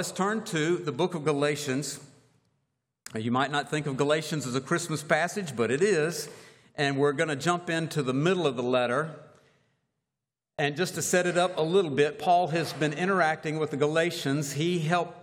Let's 0.00 0.12
turn 0.12 0.44
to 0.44 0.78
the 0.78 0.92
book 0.92 1.14
of 1.14 1.24
Galatians. 1.24 2.00
You 3.14 3.30
might 3.30 3.50
not 3.50 3.70
think 3.70 3.86
of 3.86 3.98
Galatians 3.98 4.46
as 4.46 4.54
a 4.54 4.60
Christmas 4.62 5.02
passage, 5.02 5.54
but 5.54 5.70
it 5.70 5.82
is. 5.82 6.26
And 6.74 6.96
we're 6.96 7.12
going 7.12 7.28
to 7.28 7.36
jump 7.36 7.68
into 7.68 8.02
the 8.02 8.14
middle 8.14 8.46
of 8.46 8.56
the 8.56 8.62
letter. 8.62 9.14
And 10.56 10.74
just 10.74 10.94
to 10.94 11.02
set 11.02 11.26
it 11.26 11.36
up 11.36 11.58
a 11.58 11.60
little 11.60 11.90
bit, 11.90 12.18
Paul 12.18 12.46
has 12.48 12.72
been 12.72 12.94
interacting 12.94 13.58
with 13.58 13.72
the 13.72 13.76
Galatians. 13.76 14.54
He 14.54 14.78
helped, 14.78 15.18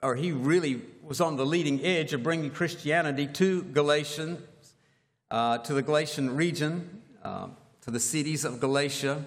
or 0.00 0.14
he 0.14 0.30
really 0.30 0.82
was 1.02 1.20
on 1.20 1.36
the 1.36 1.44
leading 1.44 1.84
edge 1.84 2.12
of 2.12 2.22
bringing 2.22 2.52
Christianity 2.52 3.26
to 3.26 3.64
Galatians, 3.64 4.40
uh, 5.32 5.58
to 5.58 5.74
the 5.74 5.82
Galatian 5.82 6.36
region, 6.36 7.02
uh, 7.24 7.48
to 7.80 7.90
the 7.90 7.98
cities 7.98 8.44
of 8.44 8.60
Galatia. 8.60 9.24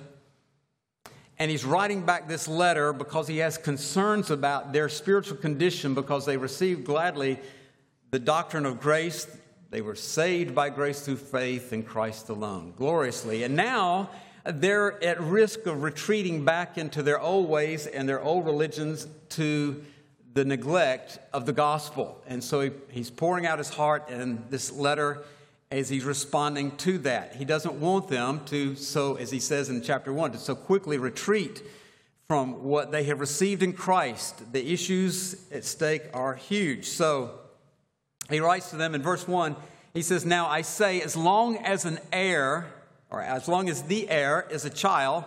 And 1.40 1.50
he's 1.50 1.64
writing 1.64 2.02
back 2.02 2.28
this 2.28 2.50
letter 2.50 2.92
because 2.92 3.28
he 3.28 3.38
has 3.38 3.58
concerns 3.58 4.30
about 4.30 4.74
their 4.74 4.90
spiritual 4.90 5.38
condition 5.38 5.94
because 5.94 6.26
they 6.26 6.36
received 6.36 6.84
gladly 6.84 7.40
the 8.12 8.20
doctrine 8.20 8.66
of 8.66 8.82
grace. 8.82 9.26
They 9.70 9.82
were 9.82 9.96
saved 9.96 10.54
by 10.54 10.70
grace 10.70 11.02
through 11.02 11.18
faith 11.18 11.72
in 11.72 11.84
Christ 11.84 12.28
alone, 12.28 12.74
gloriously. 12.76 13.44
And 13.44 13.56
now 13.56 14.10
they're 14.44 15.02
at 15.02 15.22
risk 15.22 15.66
of 15.66 15.82
retreating 15.82 16.44
back 16.44 16.78
into 16.78 17.02
their 17.04 17.22
old 17.22 17.48
ways 17.48 17.88
and 17.88 18.08
their 18.10 18.22
old 18.22 18.46
religions 18.46 19.08
to 19.30 19.82
the 20.34 20.44
neglect 20.44 21.20
of 21.32 21.46
the 21.46 21.54
gospel. 21.54 22.22
And 22.28 22.44
so 22.44 22.62
he, 22.62 22.72
he's 22.90 23.10
pouring 23.10 23.46
out 23.46 23.60
his 23.60 23.70
heart 23.70 24.10
in 24.10 24.44
this 24.50 24.72
letter 24.72 25.24
as 25.72 25.90
he's 25.90 26.04
responding 26.04 26.76
to 26.78 26.98
that. 27.00 27.36
He 27.36 27.46
doesn't 27.46 27.76
want 27.76 28.08
them 28.08 28.42
to, 28.46 28.76
so 28.76 29.16
as 29.16 29.30
he 29.30 29.40
says 29.40 29.70
in 29.70 29.82
chapter 29.82 30.12
1, 30.12 30.32
to 30.32 30.38
so 30.40 30.56
quickly 30.56 30.98
retreat 30.98 31.62
from 32.28 32.64
what 32.64 32.92
they 32.92 33.04
have 33.04 33.20
received 33.20 33.62
in 33.62 33.74
Christ. 33.74 34.52
The 34.52 34.72
issues 34.74 35.36
at 35.52 35.66
stake 35.66 36.04
are 36.14 36.34
huge. 36.34 36.86
So 36.86 37.40
he 38.30 38.40
writes 38.40 38.72
to 38.72 38.78
them 38.78 38.96
in 38.96 39.04
verse 39.04 39.28
1, 39.28 39.56
he 39.94 40.02
says, 40.02 40.26
Now 40.26 40.48
I 40.48 40.62
say, 40.62 41.02
as 41.02 41.16
long 41.16 41.58
as 41.58 41.86
an 41.86 42.00
heir, 42.12 42.72
or 43.12 43.22
as 43.22 43.48
long 43.48 43.70
as 43.70 43.84
the 43.84 44.10
heir 44.10 44.48
is 44.50 44.66
a 44.66 44.70
child, 44.70 45.24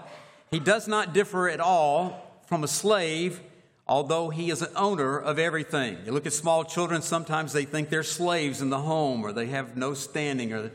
he 0.51 0.59
does 0.59 0.89
not 0.89 1.13
differ 1.13 1.49
at 1.49 1.61
all 1.61 2.41
from 2.47 2.65
a 2.65 2.69
slave 2.69 3.41
although 3.93 4.31
he 4.31 4.49
is 4.49 4.63
an 4.63 4.71
owner 4.75 5.19
of 5.19 5.39
everything. 5.39 5.99
You 6.07 6.13
look 6.13 6.25
at 6.25 6.33
small 6.33 6.65
children, 6.65 7.03
sometimes 7.03 7.53
they 7.53 7.67
think 7.67 7.91
they're 7.91 8.03
slaves 8.03 8.63
in 8.63 8.71
the 8.71 8.79
home 8.79 9.23
or 9.23 9.33
they 9.35 9.49
have 9.49 9.77
no 9.77 9.93
standing 9.93 10.55
or 10.55 10.71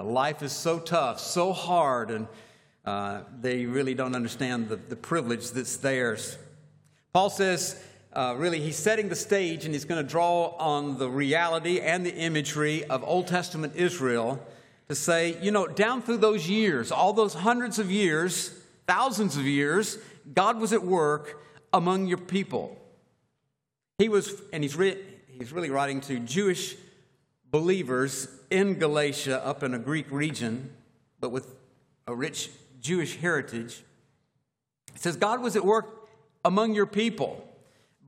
life 0.00 0.40
is 0.40 0.52
so 0.52 0.78
tough, 0.78 1.18
so 1.18 1.52
hard, 1.52 2.12
and 2.12 2.28
uh, 2.84 3.22
they 3.40 3.66
really 3.66 3.92
don't 3.92 4.14
understand 4.14 4.68
the, 4.68 4.76
the 4.76 4.94
privilege 4.94 5.50
that's 5.50 5.78
theirs. 5.78 6.38
Paul 7.12 7.28
says, 7.28 7.82
uh, 8.12 8.36
really, 8.38 8.60
he's 8.60 8.76
setting 8.76 9.08
the 9.08 9.16
stage 9.16 9.64
and 9.64 9.74
he's 9.74 9.84
going 9.84 10.00
to 10.00 10.08
draw 10.08 10.54
on 10.56 10.96
the 10.96 11.10
reality 11.10 11.80
and 11.80 12.06
the 12.06 12.14
imagery 12.14 12.84
of 12.84 13.02
Old 13.02 13.26
Testament 13.26 13.72
Israel 13.74 14.38
to 14.86 14.94
say, 14.94 15.36
you 15.42 15.50
know, 15.50 15.66
down 15.66 16.02
through 16.02 16.18
those 16.18 16.48
years, 16.48 16.92
all 16.92 17.12
those 17.14 17.34
hundreds 17.34 17.80
of 17.80 17.90
years, 17.90 18.54
thousands 18.86 19.36
of 19.36 19.44
years, 19.44 19.98
God 20.32 20.60
was 20.60 20.72
at 20.72 20.84
work 20.84 21.40
among 21.72 22.06
your 22.06 22.18
people. 22.18 22.76
He 23.98 24.08
was, 24.08 24.40
and 24.52 24.62
he's, 24.62 24.76
re, 24.76 24.96
he's 25.26 25.52
really 25.52 25.70
writing 25.70 26.00
to 26.02 26.18
Jewish 26.18 26.76
believers 27.50 28.28
in 28.50 28.78
Galatia, 28.78 29.44
up 29.44 29.62
in 29.62 29.74
a 29.74 29.78
Greek 29.78 30.10
region, 30.10 30.70
but 31.20 31.30
with 31.30 31.54
a 32.06 32.14
rich 32.14 32.50
Jewish 32.80 33.16
heritage. 33.16 33.82
It 34.94 35.00
says, 35.00 35.16
God 35.16 35.42
was 35.42 35.56
at 35.56 35.64
work 35.64 36.08
among 36.44 36.74
your 36.74 36.86
people, 36.86 37.46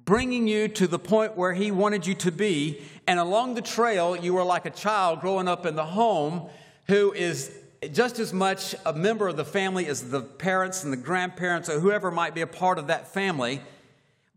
bringing 0.04 0.48
you 0.48 0.68
to 0.68 0.86
the 0.86 0.98
point 0.98 1.36
where 1.36 1.52
He 1.52 1.70
wanted 1.70 2.06
you 2.06 2.14
to 2.14 2.32
be. 2.32 2.82
And 3.06 3.20
along 3.20 3.54
the 3.54 3.62
trail, 3.62 4.16
you 4.16 4.34
were 4.34 4.44
like 4.44 4.66
a 4.66 4.70
child 4.70 5.20
growing 5.20 5.48
up 5.48 5.66
in 5.66 5.76
the 5.76 5.84
home 5.84 6.48
who 6.88 7.12
is 7.12 7.54
just 7.90 8.18
as 8.18 8.32
much 8.32 8.74
a 8.86 8.92
member 8.92 9.28
of 9.28 9.36
the 9.36 9.44
family 9.44 9.86
as 9.86 10.10
the 10.10 10.20
parents 10.20 10.84
and 10.84 10.92
the 10.92 10.96
grandparents 10.96 11.68
or 11.68 11.80
whoever 11.80 12.10
might 12.10 12.34
be 12.34 12.40
a 12.40 12.46
part 12.46 12.78
of 12.78 12.86
that 12.86 13.12
family, 13.12 13.60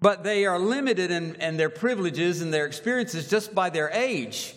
but 0.02 0.24
they 0.24 0.46
are 0.46 0.58
limited 0.58 1.12
in, 1.12 1.36
in 1.36 1.58
their 1.58 1.69
privileges 1.69 2.42
and 2.42 2.53
their 2.53 2.66
experiences 2.66 3.30
just 3.30 3.53
by 3.53 3.69
their 3.69 3.90
age. 3.92 4.56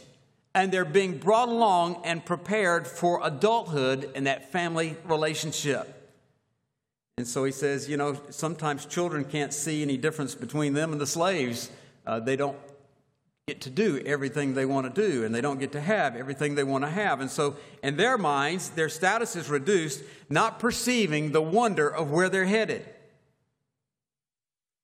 And 0.55 0.73
they're 0.73 0.85
being 0.85 1.19
brought 1.19 1.49
along 1.49 2.03
and 2.05 2.25
prepared 2.25 2.87
for 2.87 3.21
adulthood 3.23 4.11
in 4.15 4.25
that 4.25 4.51
family 4.51 4.97
relationship. 5.05 5.95
And 7.19 7.27
so 7.27 7.45
he 7.45 7.53
says, 7.53 7.89
you 7.89 7.97
know, 7.97 8.19
sometimes 8.31 8.87
children 8.87 9.25
can't 9.25 9.53
see 9.53 9.83
any 9.83 9.97
difference 9.97 10.35
between 10.35 10.73
them 10.73 10.93
and 10.93 11.01
the 11.01 11.07
slaves. 11.07 11.71
Uh, 12.07 12.21
they 12.21 12.37
don't 12.37 12.57
get 13.49 13.63
to 13.63 13.71
do 13.71 13.99
everything 14.05 14.53
they 14.53 14.67
want 14.67 14.95
to 14.95 15.09
do 15.09 15.25
and 15.25 15.35
they 15.35 15.41
don't 15.41 15.59
get 15.59 15.73
to 15.73 15.81
have 15.81 16.15
everything 16.15 16.55
they 16.55 16.63
want 16.63 16.85
to 16.85 16.91
have. 16.91 17.21
And 17.21 17.31
so, 17.31 17.57
in 17.83 17.97
their 17.97 18.19
minds, 18.19 18.69
their 18.71 18.91
status 18.91 19.35
is 19.35 19.49
reduced, 19.49 20.03
not 20.29 20.59
perceiving 20.59 21.33
the 21.33 21.41
wonder 21.41 21.89
of 21.89 22.11
where 22.11 22.29
they're 22.29 22.45
headed. 22.45 22.87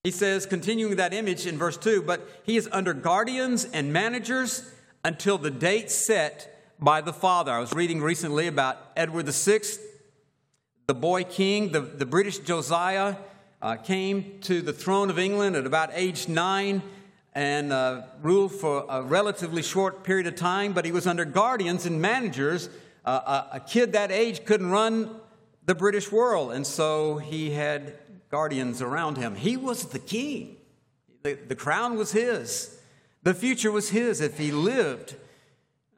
He 0.02 0.10
says, 0.10 0.46
continuing 0.46 0.96
that 0.96 1.12
image 1.12 1.46
in 1.46 1.58
verse 1.58 1.76
2, 1.76 2.02
but 2.02 2.26
he 2.44 2.56
is 2.56 2.68
under 2.72 2.94
guardians 2.94 3.66
and 3.66 3.92
managers 3.92 4.70
until 5.04 5.36
the 5.36 5.50
date 5.50 5.90
set 5.90 6.74
by 6.80 7.02
the 7.02 7.12
father. 7.12 7.52
I 7.52 7.58
was 7.58 7.74
reading 7.74 8.00
recently 8.00 8.46
about 8.46 8.78
Edward 8.96 9.26
VI, 9.28 9.60
the 10.86 10.94
boy 10.94 11.24
king, 11.24 11.72
the, 11.72 11.80
the 11.80 12.06
British 12.06 12.38
Josiah. 12.38 13.16
Uh, 13.62 13.76
came 13.76 14.38
to 14.42 14.60
the 14.60 14.74
throne 14.74 15.08
of 15.08 15.18
England 15.18 15.56
at 15.56 15.64
about 15.64 15.88
age 15.94 16.28
nine 16.28 16.82
and 17.34 17.72
uh, 17.72 18.02
ruled 18.22 18.52
for 18.52 18.86
a 18.88 19.02
relatively 19.02 19.62
short 19.62 20.04
period 20.04 20.26
of 20.26 20.36
time, 20.36 20.72
but 20.72 20.84
he 20.84 20.92
was 20.92 21.06
under 21.06 21.24
guardians 21.24 21.84
and 21.84 22.00
managers. 22.00 22.68
Uh, 23.04 23.44
a, 23.52 23.56
a, 23.56 23.60
kid 23.60 23.92
that 23.92 24.12
age 24.12 24.44
couldn't 24.44 24.70
run 24.70 25.10
the 25.66 25.74
British 25.74 26.12
world, 26.12 26.52
and 26.52 26.66
so 26.66 27.18
he 27.18 27.50
had 27.50 27.94
guardians 28.30 28.80
around 28.80 29.16
him. 29.16 29.34
He 29.34 29.56
was 29.56 29.86
the 29.86 29.98
king, 29.98 30.56
the, 31.22 31.34
the 31.34 31.56
crown 31.56 31.96
was 31.96 32.12
his, 32.12 32.78
the 33.22 33.34
future 33.34 33.72
was 33.72 33.90
his 33.90 34.20
if 34.20 34.38
he 34.38 34.52
lived, 34.52 35.16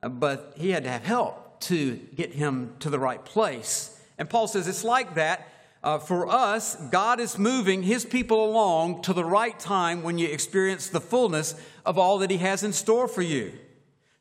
uh, 0.02 0.08
but 0.08 0.54
he 0.56 0.70
had 0.70 0.84
to 0.84 0.90
have 0.90 1.04
help 1.04 1.60
to 1.60 1.96
get 2.14 2.32
him 2.32 2.74
to 2.80 2.90
the 2.90 2.98
right 2.98 3.24
place. 3.24 4.00
And 4.18 4.28
Paul 4.30 4.48
says 4.48 4.68
it's 4.68 4.84
like 4.84 5.14
that 5.14 5.46
uh, 5.86 6.00
for 6.00 6.26
us, 6.28 6.74
God 6.90 7.20
is 7.20 7.38
moving 7.38 7.84
His 7.84 8.04
people 8.04 8.44
along 8.44 9.02
to 9.02 9.12
the 9.12 9.24
right 9.24 9.56
time 9.56 10.02
when 10.02 10.18
you 10.18 10.26
experience 10.26 10.88
the 10.88 11.00
fullness 11.00 11.54
of 11.84 11.96
all 11.96 12.18
that 12.18 12.30
He 12.32 12.38
has 12.38 12.64
in 12.64 12.72
store 12.72 13.06
for 13.06 13.22
you. 13.22 13.52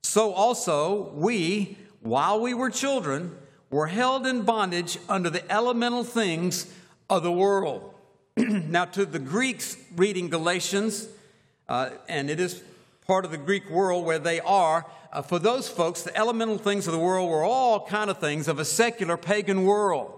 So 0.04 0.32
also, 0.32 1.10
we, 1.16 1.76
while 2.02 2.40
we 2.40 2.54
were 2.54 2.70
children, 2.70 3.36
were 3.72 3.88
held 3.88 4.28
in 4.28 4.44
bondage 4.44 5.00
under 5.10 5.32
the 5.32 5.52
elemental 5.52 6.04
things 6.04 6.72
of 7.10 7.24
the 7.24 7.32
world. 7.32 7.96
now, 8.38 8.86
to 8.86 9.04
the 9.04 9.18
Greeks 9.18 9.76
reading 9.96 10.30
Galatians, 10.30 11.08
uh, 11.68 11.90
and 12.08 12.30
it 12.30 12.40
is 12.40 12.62
part 13.08 13.26
of 13.26 13.32
the 13.32 13.40
Greek 13.40 13.72
world 13.72 14.06
where 14.06 14.20
they 14.20 14.40
are, 14.40 14.86
uh, 15.12 15.24
for 15.24 15.40
those 15.40 15.68
folks, 15.68 16.04
the 16.04 16.16
elemental 16.16 16.60
things 16.60 16.86
of 16.86 16.94
the 16.94 17.00
world 17.00 17.28
were 17.28 17.44
all 17.44 17.88
kind 17.88 18.12
of 18.12 18.20
things 18.20 18.48
of 18.48 18.60
a 18.60 18.66
secular 18.66 19.18
pagan 19.18 19.64
world. 19.64 20.15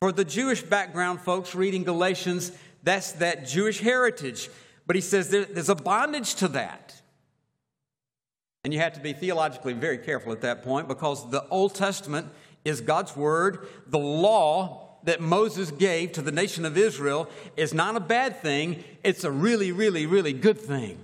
For 0.00 0.12
the 0.12 0.24
Jewish 0.24 0.62
background 0.62 1.20
folks 1.20 1.54
reading 1.54 1.82
Galatians, 1.82 2.52
that's 2.84 3.12
that 3.12 3.46
Jewish 3.46 3.80
heritage. 3.80 4.48
But 4.86 4.96
he 4.96 5.02
says 5.02 5.30
there, 5.30 5.44
there's 5.44 5.68
a 5.68 5.74
bondage 5.74 6.36
to 6.36 6.48
that. 6.48 6.94
And 8.62 8.72
you 8.72 8.80
have 8.80 8.92
to 8.94 9.00
be 9.00 9.12
theologically 9.12 9.72
very 9.72 9.98
careful 9.98 10.32
at 10.32 10.40
that 10.42 10.62
point 10.62 10.88
because 10.88 11.30
the 11.30 11.46
Old 11.48 11.74
Testament 11.74 12.28
is 12.64 12.80
God's 12.80 13.16
word. 13.16 13.66
The 13.88 13.98
law 13.98 14.98
that 15.04 15.20
Moses 15.20 15.70
gave 15.70 16.12
to 16.12 16.22
the 16.22 16.32
nation 16.32 16.64
of 16.64 16.76
Israel 16.76 17.28
is 17.56 17.74
not 17.74 17.96
a 17.96 18.00
bad 18.00 18.40
thing, 18.40 18.84
it's 19.02 19.24
a 19.24 19.30
really, 19.30 19.72
really, 19.72 20.06
really 20.06 20.32
good 20.32 20.58
thing. 20.58 20.98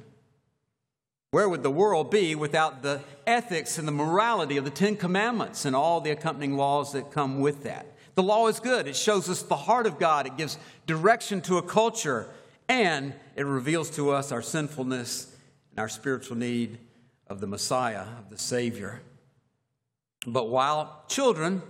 Where 1.31 1.49
would 1.49 1.62
the 1.62 1.70
world 1.70 2.11
be 2.11 2.35
without 2.35 2.82
the 2.82 3.00
ethics 3.26 3.76
and 3.79 3.88
the 3.88 3.93
morality 3.93 4.56
of 4.56 4.64
the 4.64 4.70
Ten 4.70 4.96
Commandments 4.96 5.64
and 5.64 5.75
all 5.75 6.00
the 6.00 6.11
accompanying 6.11 6.56
laws 6.56 6.93
that 6.93 7.11
come 7.11 7.41
with 7.41 7.64
that? 7.64 7.87
The 8.14 8.22
law 8.22 8.46
is 8.46 8.61
good. 8.61 8.87
It 8.87 8.96
shows 8.96 9.28
us 9.28 9.43
the 9.43 9.56
heart 9.56 9.87
of 9.87 9.99
God. 9.99 10.26
It 10.26 10.37
gives 10.37 10.58
direction 10.87 11.40
to 11.43 11.58
a 11.58 11.62
culture, 11.62 12.28
and 12.69 13.12
it 13.34 13.44
reveals 13.44 13.90
to 13.90 14.11
us 14.11 14.31
our 14.31 14.43
sinfulness 14.43 15.34
and 15.70 15.81
our 15.81 15.88
spiritual 15.88 16.37
need 16.37 16.78
of 17.26 17.40
the 17.40 17.46
Messiah, 17.46 18.02
of 18.19 18.31
the 18.31 18.38
Savior. 18.38 19.00
But 20.26 20.49
while 20.49 21.02
children, 21.08 21.62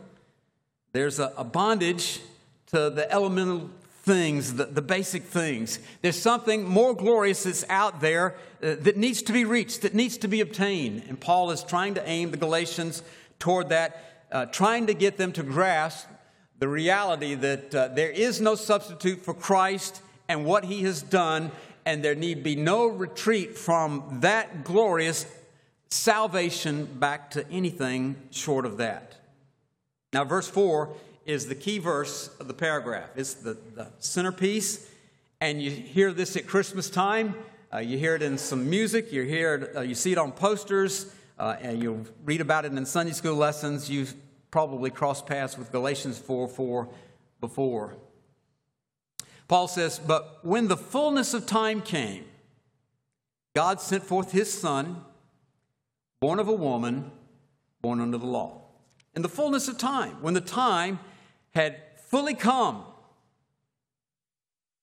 there's 0.93 1.19
a, 1.19 1.33
a 1.37 1.45
bondage 1.45 2.21
to 2.69 2.91
the 2.91 3.11
elemental 3.11 3.71
things, 4.03 4.55
the, 4.55 4.67
the, 4.67 4.83
basic 4.83 5.23
things. 5.23 5.79
There's 6.03 6.21
something 6.21 6.65
more 6.65 6.95
glorious 6.95 7.45
that's 7.45 7.65
out 7.71 8.03
there 8.03 8.35
uh, 8.63 8.77
that 8.81 8.99
needs 8.99 9.23
to 9.23 9.33
be 9.33 9.47
reached, 9.47 9.81
that 9.81 9.95
needs 9.95 10.19
to 10.19 10.29
be 10.29 10.43
obtained. 10.43 11.05
And 11.09 11.19
Paul 11.19 11.51
is 11.51 11.65
trying 11.65 11.95
to 11.95 12.07
aim 12.07 12.31
the 12.31 12.37
Galatians 12.37 13.03
toward 13.39 13.71
that, 13.71 14.27
uh, 14.31 14.47
trying 14.47 14.89
to 14.89 14.95
get 14.95 15.17
them 15.17 15.33
to 15.33 15.43
grasp 15.43 16.07
the 16.59 16.69
reality 16.69 17.35
that 17.35 17.75
uh, 17.75 17.89
there 17.89 18.11
is 18.11 18.41
no 18.41 18.55
substitute 18.55 19.25
for 19.25 19.35
Christ 19.35 20.01
and 20.29 20.45
what 20.45 20.65
he 20.65 20.83
has 20.83 21.03
done 21.03 21.51
and 21.87 22.03
there 22.03 22.15
need 22.15 22.43
be 22.43 22.57
no 22.57 22.87
retreat 22.87 23.57
from 23.57 24.19
that 24.21 24.65
glorious 24.65 25.27
salvation 25.89 26.87
back 26.87 27.31
to 27.33 27.49
anything 27.51 28.17
short 28.31 28.65
of 28.65 28.79
that. 28.79 29.17
Now, 30.13 30.25
verse 30.25 30.49
4 30.49 30.95
is 31.27 31.47
the 31.47 31.55
key 31.55 31.79
verse 31.79 32.31
of 32.41 32.49
the 32.49 32.55
paragraph. 32.55 33.11
It's 33.17 33.35
the, 33.35 33.57
the 33.75 33.89
centerpiece, 33.99 34.89
and 35.41 35.61
you 35.63 35.71
hear 35.71 36.13
this 36.13 36.37
at 36.37 36.47
Christmas 36.47 36.89
time. 36.89 37.35
Uh, 37.73 37.79
you 37.79 37.99
hear 37.99 38.15
it 38.15 38.23
in 38.23 38.39
some 38.39 38.71
music, 38.71 39.13
you 39.13 39.23
hear 39.23 39.55
it, 39.55 39.77
uh, 39.77 39.81
you 39.81 39.95
see 39.95 40.13
it 40.13 40.19
on 40.19 40.31
posters, 40.33 41.13
uh, 41.39 41.57
and 41.61 41.83
you 41.83 42.05
read 42.25 42.41
about 42.41 42.65
it 42.65 42.73
in 42.73 42.87
Sunday 42.87 43.13
school 43.13 43.35
lessons. 43.35 43.91
You've 43.91 44.15
probably 44.55 44.89
crossed 44.89 45.27
paths 45.27 45.59
with 45.59 45.73
Galatians 45.73 46.17
4 46.17 46.47
4 46.47 46.89
before. 47.41 47.97
Paul 49.49 49.67
says, 49.67 49.99
But 49.99 50.39
when 50.45 50.69
the 50.69 50.77
fullness 50.77 51.35
of 51.35 51.45
time 51.45 51.83
came, 51.83 52.25
God 53.57 53.81
sent 53.81 54.05
forth 54.05 54.31
his 54.31 54.53
son, 54.57 55.03
born 56.21 56.39
of 56.39 56.47
a 56.47 56.53
woman, 56.53 57.11
born 57.83 58.01
under 58.01 58.17
the 58.17 58.27
law. 58.27 58.63
In 59.17 59.23
the 59.23 59.29
fullness 59.29 59.67
of 59.67 59.77
time, 59.77 60.23
when 60.23 60.35
the 60.35 60.41
time 60.41 61.01
had 61.53 61.81
fully 62.05 62.35
come, 62.35 62.85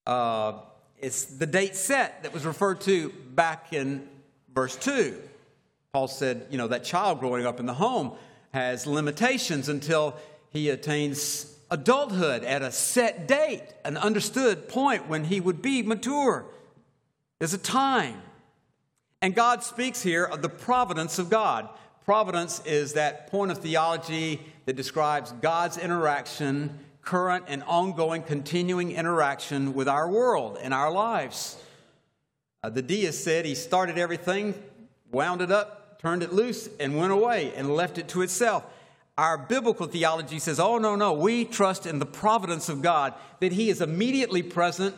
uh, 0.05 0.51
it's 0.99 1.23
the 1.23 1.47
date 1.47 1.77
set 1.77 2.23
that 2.23 2.33
was 2.33 2.45
referred 2.45 2.81
to 2.81 3.07
back 3.35 3.71
in 3.71 4.05
verse 4.53 4.75
2. 4.75 5.17
Paul 5.93 6.09
said, 6.09 6.47
you 6.49 6.57
know, 6.57 6.67
that 6.67 6.83
child 6.83 7.21
growing 7.21 7.45
up 7.45 7.61
in 7.61 7.65
the 7.65 7.73
home 7.73 8.17
has 8.53 8.85
limitations 8.85 9.69
until 9.69 10.15
he 10.49 10.69
attains 10.69 11.55
adulthood 11.69 12.43
at 12.43 12.61
a 12.61 12.71
set 12.71 13.27
date, 13.27 13.63
an 13.85 13.97
understood 13.97 14.67
point 14.67 15.07
when 15.07 15.23
he 15.23 15.39
would 15.39 15.61
be 15.61 15.81
mature. 15.81 16.45
There's 17.39 17.53
a 17.53 17.57
time. 17.57 18.21
And 19.21 19.33
God 19.33 19.63
speaks 19.63 20.01
here 20.01 20.25
of 20.25 20.41
the 20.41 20.49
providence 20.49 21.17
of 21.17 21.29
God. 21.29 21.69
Providence 22.05 22.61
is 22.65 22.93
that 22.93 23.27
point 23.27 23.51
of 23.51 23.59
theology 23.59 24.41
that 24.65 24.75
describes 24.75 25.31
God's 25.31 25.77
interaction, 25.77 26.79
current 27.01 27.45
and 27.47 27.63
ongoing, 27.63 28.23
continuing 28.23 28.91
interaction 28.91 29.73
with 29.73 29.87
our 29.87 30.09
world 30.09 30.57
and 30.61 30.73
our 30.73 30.91
lives. 30.91 31.57
Uh, 32.63 32.69
the 32.69 32.81
deist 32.81 33.23
said 33.23 33.45
he 33.45 33.55
started 33.55 33.97
everything, 33.97 34.53
wound 35.11 35.41
it 35.41 35.51
up, 35.51 35.80
turned 36.01 36.23
it 36.23 36.33
loose, 36.33 36.67
and 36.79 36.97
went 36.97 37.11
away 37.11 37.53
and 37.55 37.75
left 37.75 37.97
it 37.97 38.07
to 38.09 38.21
itself. 38.21 38.65
Our 39.17 39.37
biblical 39.37 39.87
theology 39.87 40.39
says, 40.39 40.59
oh, 40.59 40.77
no, 40.77 40.95
no, 40.95 41.13
we 41.13 41.45
trust 41.45 41.85
in 41.85 41.99
the 41.99 42.05
providence 42.05 42.69
of 42.69 42.81
God, 42.81 43.13
that 43.39 43.51
He 43.51 43.69
is 43.69 43.81
immediately 43.81 44.41
present 44.41 44.95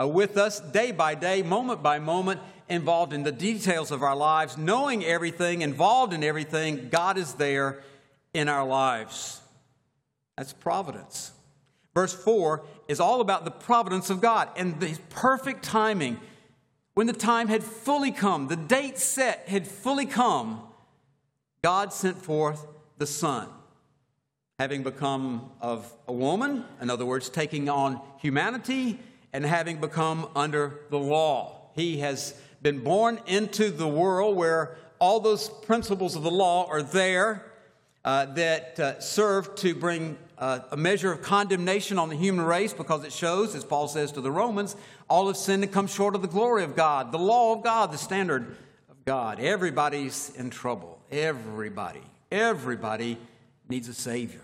uh, 0.00 0.06
with 0.06 0.36
us 0.36 0.60
day 0.60 0.92
by 0.92 1.14
day, 1.14 1.42
moment 1.42 1.82
by 1.82 1.98
moment, 1.98 2.40
involved 2.68 3.12
in 3.12 3.24
the 3.24 3.32
details 3.32 3.90
of 3.90 4.02
our 4.02 4.14
lives, 4.14 4.56
knowing 4.56 5.04
everything, 5.04 5.62
involved 5.62 6.12
in 6.12 6.22
everything. 6.22 6.88
God 6.88 7.18
is 7.18 7.34
there 7.34 7.82
in 8.32 8.48
our 8.48 8.66
lives. 8.66 9.40
That's 10.36 10.52
providence. 10.52 11.32
Verse 11.94 12.12
4 12.12 12.62
is 12.86 13.00
all 13.00 13.20
about 13.20 13.44
the 13.44 13.50
providence 13.50 14.08
of 14.08 14.20
God 14.20 14.48
and 14.56 14.78
the 14.78 14.96
perfect 15.10 15.64
timing. 15.64 16.20
When 16.98 17.06
the 17.06 17.12
time 17.12 17.46
had 17.46 17.62
fully 17.62 18.10
come, 18.10 18.48
the 18.48 18.56
date 18.56 18.98
set 18.98 19.48
had 19.48 19.68
fully 19.68 20.04
come, 20.04 20.60
God 21.62 21.92
sent 21.92 22.20
forth 22.20 22.66
the 22.96 23.06
Son. 23.06 23.46
Having 24.58 24.82
become 24.82 25.52
of 25.60 25.92
a 26.08 26.12
woman, 26.12 26.64
in 26.80 26.90
other 26.90 27.06
words, 27.06 27.28
taking 27.28 27.68
on 27.68 28.00
humanity, 28.18 28.98
and 29.32 29.46
having 29.46 29.80
become 29.80 30.28
under 30.34 30.80
the 30.90 30.98
law. 30.98 31.70
He 31.76 31.98
has 31.98 32.34
been 32.62 32.80
born 32.80 33.20
into 33.28 33.70
the 33.70 33.86
world 33.86 34.34
where 34.34 34.76
all 34.98 35.20
those 35.20 35.48
principles 35.48 36.16
of 36.16 36.24
the 36.24 36.32
law 36.32 36.66
are 36.66 36.82
there 36.82 37.46
uh, 38.04 38.24
that 38.34 38.80
uh, 38.80 38.98
serve 38.98 39.54
to 39.54 39.72
bring 39.72 40.18
uh, 40.38 40.60
a 40.70 40.76
measure 40.76 41.10
of 41.10 41.22
condemnation 41.22 41.98
on 41.98 42.08
the 42.08 42.16
human 42.16 42.44
race 42.44 42.72
because 42.72 43.04
it 43.04 43.12
shows, 43.12 43.54
as 43.54 43.64
Paul 43.64 43.88
says 43.88 44.12
to 44.12 44.20
the 44.20 44.30
Romans, 44.30 44.76
all 45.08 45.26
have 45.26 45.36
sinned 45.36 45.64
and 45.64 45.72
come 45.72 45.86
short 45.86 46.14
of 46.14 46.22
the 46.22 46.28
glory 46.28 46.64
of 46.64 46.76
God. 46.76 47.12
The 47.12 47.18
law 47.18 47.54
of 47.54 47.64
God, 47.64 47.92
the 47.92 47.98
standard 47.98 48.56
of 48.90 49.04
God. 49.04 49.40
Everybody's 49.40 50.30
in 50.36 50.50
trouble. 50.50 51.00
Everybody. 51.10 52.02
Everybody 52.30 53.18
needs 53.68 53.88
a 53.88 53.94
Savior. 53.94 54.42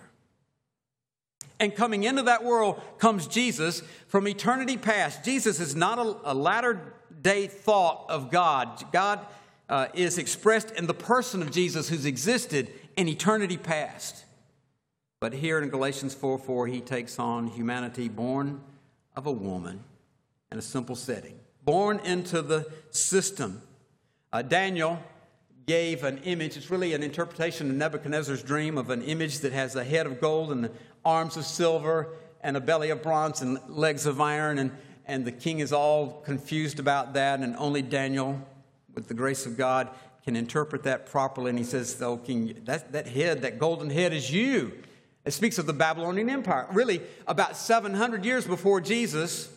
And 1.61 1.75
coming 1.75 2.05
into 2.05 2.23
that 2.23 2.43
world 2.43 2.82
comes 2.99 3.26
Jesus 3.26 3.82
from 4.08 4.26
eternity 4.26 4.76
past. 4.76 5.25
Jesus 5.25 5.61
is 5.61 5.76
not 5.76 5.99
a, 5.99 6.17
a 6.25 6.35
latter 6.35 6.94
day 7.23 7.46
thought 7.46 8.06
of 8.08 8.31
God. 8.31 8.85
God 8.93 9.20
uh, 9.69 9.87
is 9.94 10.19
expressed 10.19 10.73
in 10.73 10.87
the 10.87 10.94
person 10.94 11.41
of 11.43 11.50
Jesus 11.50 11.88
who's 11.88 12.05
existed 12.05 12.70
in 12.96 13.08
eternity 13.08 13.56
past. 13.56 14.25
But 15.24 15.32
here 15.32 15.58
in 15.58 15.70
Galatians 15.70 16.12
4 16.12 16.36
4, 16.36 16.66
he 16.66 16.82
takes 16.82 17.18
on 17.18 17.46
humanity 17.46 18.10
born 18.10 18.60
of 19.16 19.26
a 19.26 19.32
woman 19.32 19.82
in 20.52 20.58
a 20.58 20.60
simple 20.60 20.96
setting, 20.96 21.40
born 21.64 21.98
into 22.00 22.42
the 22.42 22.70
system. 22.90 23.62
Uh, 24.34 24.42
Daniel 24.42 25.02
gave 25.64 26.04
an 26.04 26.18
image. 26.24 26.58
It's 26.58 26.68
really 26.70 26.92
an 26.92 27.02
interpretation 27.02 27.70
of 27.70 27.76
Nebuchadnezzar's 27.76 28.42
dream 28.42 28.76
of 28.76 28.90
an 28.90 29.00
image 29.00 29.38
that 29.38 29.54
has 29.54 29.76
a 29.76 29.82
head 29.82 30.04
of 30.04 30.20
gold 30.20 30.52
and 30.52 30.68
arms 31.06 31.38
of 31.38 31.46
silver 31.46 32.08
and 32.42 32.54
a 32.54 32.60
belly 32.60 32.90
of 32.90 33.02
bronze 33.02 33.40
and 33.40 33.58
legs 33.66 34.04
of 34.04 34.20
iron. 34.20 34.58
And, 34.58 34.72
and 35.06 35.24
the 35.24 35.32
king 35.32 35.60
is 35.60 35.72
all 35.72 36.20
confused 36.20 36.78
about 36.78 37.14
that. 37.14 37.40
And 37.40 37.56
only 37.56 37.80
Daniel, 37.80 38.46
with 38.92 39.08
the 39.08 39.14
grace 39.14 39.46
of 39.46 39.56
God, 39.56 39.88
can 40.22 40.36
interpret 40.36 40.82
that 40.82 41.06
properly. 41.06 41.48
And 41.48 41.58
he 41.58 41.64
says, 41.64 41.96
Oh, 42.02 42.18
king, 42.18 42.60
that, 42.66 42.92
that 42.92 43.08
head, 43.08 43.40
that 43.40 43.58
golden 43.58 43.88
head 43.88 44.12
is 44.12 44.30
you. 44.30 44.72
It 45.24 45.32
speaks 45.32 45.58
of 45.58 45.66
the 45.66 45.72
Babylonian 45.72 46.28
Empire. 46.28 46.66
Really, 46.72 47.00
about 47.26 47.56
700 47.56 48.24
years 48.24 48.46
before 48.46 48.80
Jesus, 48.80 49.50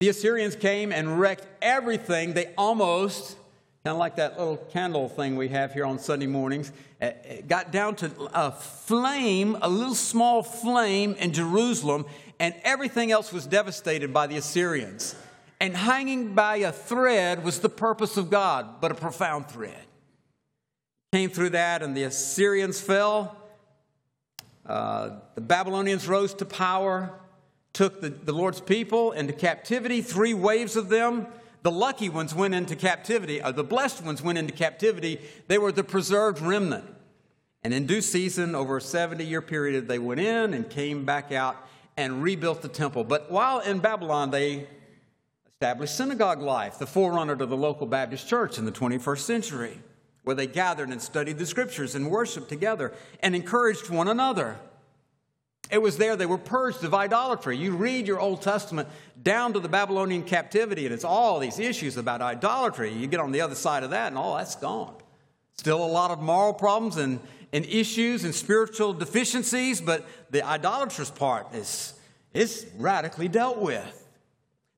the 0.00 0.08
Assyrians 0.08 0.56
came 0.56 0.90
and 0.92 1.20
wrecked 1.20 1.46
everything. 1.60 2.34
They 2.34 2.52
almost 2.58 3.36
kind 3.84 3.94
of 3.94 3.98
like 3.98 4.16
that 4.16 4.38
little 4.38 4.56
candle 4.56 5.08
thing 5.08 5.36
we 5.36 5.48
have 5.48 5.72
here 5.72 5.84
on 5.84 5.98
Sunday 5.98 6.26
mornings. 6.26 6.72
It 7.00 7.48
got 7.48 7.70
down 7.72 7.96
to 7.96 8.10
a 8.32 8.52
flame, 8.52 9.56
a 9.60 9.68
little 9.68 9.94
small 9.94 10.42
flame 10.42 11.14
in 11.18 11.32
Jerusalem, 11.32 12.06
and 12.38 12.54
everything 12.64 13.12
else 13.12 13.32
was 13.32 13.46
devastated 13.46 14.12
by 14.12 14.26
the 14.26 14.36
Assyrians. 14.36 15.16
And 15.60 15.76
hanging 15.76 16.34
by 16.34 16.56
a 16.56 16.72
thread 16.72 17.44
was 17.44 17.60
the 17.60 17.68
purpose 17.68 18.16
of 18.16 18.30
God, 18.30 18.80
but 18.80 18.90
a 18.90 18.94
profound 18.94 19.48
thread. 19.48 19.84
Came 21.12 21.30
through 21.30 21.50
that, 21.50 21.82
and 21.82 21.96
the 21.96 22.04
Assyrians 22.04 22.80
fell. 22.80 23.36
Uh, 24.66 25.10
the 25.34 25.40
Babylonians 25.40 26.06
rose 26.06 26.34
to 26.34 26.44
power, 26.44 27.12
took 27.72 28.00
the, 28.00 28.10
the 28.10 28.32
Lord's 28.32 28.60
people 28.60 29.12
into 29.12 29.32
captivity, 29.32 30.02
three 30.02 30.34
waves 30.34 30.76
of 30.76 30.88
them 30.88 31.26
the 31.62 31.70
lucky 31.70 32.08
ones 32.08 32.34
went 32.34 32.54
into 32.54 32.74
captivity, 32.74 33.40
or 33.40 33.46
uh, 33.46 33.52
the 33.52 33.64
blessed 33.64 34.04
ones 34.04 34.20
went 34.20 34.36
into 34.36 34.52
captivity. 34.52 35.20
They 35.46 35.58
were 35.58 35.70
the 35.70 35.84
preserved 35.84 36.40
remnant. 36.40 36.84
And 37.62 37.72
in 37.72 37.86
due 37.86 38.00
season, 38.00 38.56
over 38.56 38.78
a 38.78 38.80
70 38.80 39.24
year 39.24 39.40
period, 39.40 39.86
they 39.86 40.00
went 40.00 40.20
in 40.20 40.54
and 40.54 40.68
came 40.68 41.04
back 41.04 41.30
out 41.30 41.56
and 41.96 42.22
rebuilt 42.22 42.62
the 42.62 42.68
temple. 42.68 43.04
But 43.04 43.30
while 43.30 43.60
in 43.60 43.78
Babylon, 43.78 44.32
they 44.32 44.66
established 45.46 45.96
synagogue 45.96 46.42
life, 46.42 46.80
the 46.80 46.86
forerunner 46.86 47.36
to 47.36 47.46
the 47.46 47.56
local 47.56 47.86
Baptist 47.86 48.28
church 48.28 48.58
in 48.58 48.64
the 48.64 48.72
21st 48.72 49.20
century, 49.20 49.78
where 50.24 50.36
they 50.36 50.46
gathered 50.46 50.90
and 50.90 51.02
studied 51.02 51.38
the 51.38 51.46
scriptures 51.46 51.94
and 51.94 52.10
worshiped 52.10 52.48
together 52.48 52.92
and 53.20 53.34
encouraged 53.34 53.90
one 53.90 54.08
another. 54.08 54.56
It 55.70 55.80
was 55.80 55.96
there 55.96 56.16
they 56.16 56.26
were 56.26 56.38
purged 56.38 56.84
of 56.84 56.92
idolatry. 56.92 57.56
You 57.56 57.72
read 57.72 58.06
your 58.06 58.20
Old 58.20 58.42
Testament 58.42 58.88
down 59.22 59.54
to 59.54 59.60
the 59.60 59.68
Babylonian 59.68 60.22
captivity, 60.22 60.84
and 60.84 60.94
it's 60.94 61.04
all 61.04 61.38
these 61.38 61.58
issues 61.58 61.96
about 61.96 62.20
idolatry. 62.20 62.92
You 62.92 63.06
get 63.06 63.20
on 63.20 63.32
the 63.32 63.40
other 63.40 63.54
side 63.54 63.82
of 63.82 63.90
that, 63.90 64.08
and 64.08 64.18
all 64.18 64.36
that's 64.36 64.56
gone. 64.56 64.94
Still 65.54 65.82
a 65.82 65.86
lot 65.86 66.10
of 66.10 66.20
moral 66.20 66.52
problems 66.52 66.98
and, 66.98 67.20
and 67.52 67.64
issues 67.64 68.24
and 68.24 68.34
spiritual 68.34 68.92
deficiencies, 68.92 69.80
but 69.80 70.06
the 70.30 70.46
idolatrous 70.46 71.10
part 71.10 71.54
is, 71.54 71.94
is 72.34 72.66
radically 72.76 73.28
dealt 73.28 73.58
with. 73.58 74.01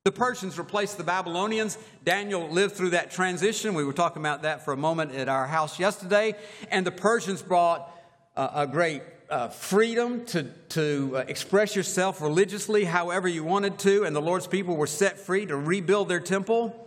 The 0.05 0.13
Persians 0.13 0.59
replaced 0.59 0.99
the 0.99 1.03
Babylonians. 1.03 1.79
Daniel 2.05 2.47
lived 2.51 2.75
through 2.75 2.91
that 2.91 3.11
transition. 3.11 3.73
We 3.73 3.85
were 3.85 3.95
talking 3.95 4.21
about 4.21 4.43
that 4.43 4.63
for 4.63 4.75
a 4.75 4.77
moment 4.77 5.13
at 5.13 5.31
our 5.31 5.47
house 5.47 5.81
yesterday. 5.81 6.35
And 6.71 6.87
the 6.87 6.93
Persians 6.93 7.41
brought 7.41 7.91
uh, 8.37 8.51
a 8.55 8.67
great 8.67 9.01
uh, 9.31 9.49
freedom 9.49 10.27
to, 10.27 10.43
to 10.43 11.13
uh, 11.15 11.19
express 11.21 11.75
yourself 11.75 12.21
religiously 12.21 12.85
however 12.85 13.27
you 13.27 13.45
wanted 13.45 13.79
to, 13.79 14.05
and 14.05 14.15
the 14.15 14.21
Lord's 14.21 14.47
people 14.47 14.77
were 14.77 14.87
set 14.87 15.19
free 15.19 15.47
to 15.47 15.57
rebuild 15.57 16.11
their 16.11 16.21
temple. 16.21 16.87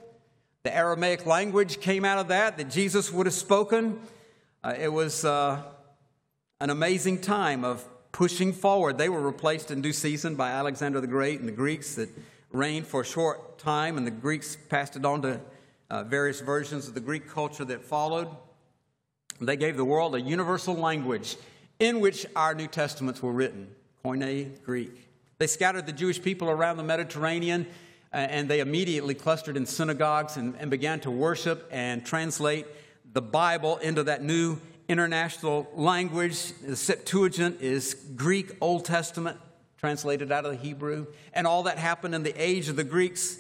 The 0.61 0.75
Aramaic 0.75 1.25
language 1.25 1.81
came 1.81 2.05
out 2.05 2.19
of 2.19 2.27
that 2.27 2.57
that 2.57 2.69
Jesus 2.69 3.11
would 3.11 3.25
have 3.25 3.33
spoken. 3.33 3.99
Uh, 4.63 4.75
it 4.77 4.89
was 4.89 5.25
uh, 5.25 5.63
an 6.61 6.69
amazing 6.69 7.21
time 7.21 7.65
of 7.65 7.83
pushing 8.11 8.53
forward. 8.53 8.99
They 8.99 9.09
were 9.09 9.21
replaced 9.21 9.71
in 9.71 9.81
due 9.81 9.91
season 9.91 10.35
by 10.35 10.51
Alexander 10.51 11.01
the 11.01 11.07
Great 11.07 11.39
and 11.39 11.47
the 11.47 11.53
Greeks 11.53 11.95
that 11.95 12.09
reigned 12.51 12.87
for 12.87 13.01
a 13.01 13.05
short 13.05 13.59
time, 13.59 13.97
and 13.97 14.05
the 14.05 14.11
Greeks 14.11 14.57
passed 14.69 14.95
it 14.95 15.05
on 15.05 15.21
to 15.21 15.39
uh, 15.89 16.03
various 16.03 16.41
versions 16.41 16.87
of 16.87 16.93
the 16.93 16.99
Greek 16.99 17.27
culture 17.27 17.65
that 17.65 17.83
followed. 17.83 18.27
They 19.39 19.55
gave 19.55 19.77
the 19.77 19.85
world 19.85 20.15
a 20.15 20.21
universal 20.21 20.75
language 20.75 21.37
in 21.79 21.99
which 21.99 22.25
our 22.35 22.55
New 22.55 22.67
Testaments 22.67 23.21
were 23.21 23.31
written 23.31 23.67
Koine 24.03 24.61
Greek. 24.63 25.09
They 25.37 25.47
scattered 25.47 25.85
the 25.85 25.91
Jewish 25.91 26.21
people 26.21 26.49
around 26.49 26.77
the 26.77 26.83
Mediterranean 26.83 27.67
and 28.11 28.49
they 28.49 28.59
immediately 28.59 29.13
clustered 29.13 29.57
in 29.57 29.65
synagogues 29.65 30.37
and, 30.37 30.55
and 30.59 30.71
began 30.71 30.99
to 31.01 31.11
worship 31.11 31.67
and 31.71 32.05
translate 32.05 32.65
the 33.13 33.21
Bible 33.21 33.77
into 33.77 34.03
that 34.03 34.23
new 34.23 34.57
international 34.87 35.69
language. 35.75 36.53
The 36.61 36.75
Septuagint 36.75 37.61
is 37.61 37.95
Greek 38.15 38.55
Old 38.61 38.85
Testament, 38.85 39.37
translated 39.77 40.31
out 40.31 40.45
of 40.45 40.51
the 40.51 40.57
Hebrew. 40.57 41.07
And 41.33 41.47
all 41.47 41.63
that 41.63 41.77
happened 41.77 42.15
in 42.15 42.23
the 42.23 42.33
age 42.41 42.69
of 42.69 42.75
the 42.75 42.83
Greeks. 42.83 43.37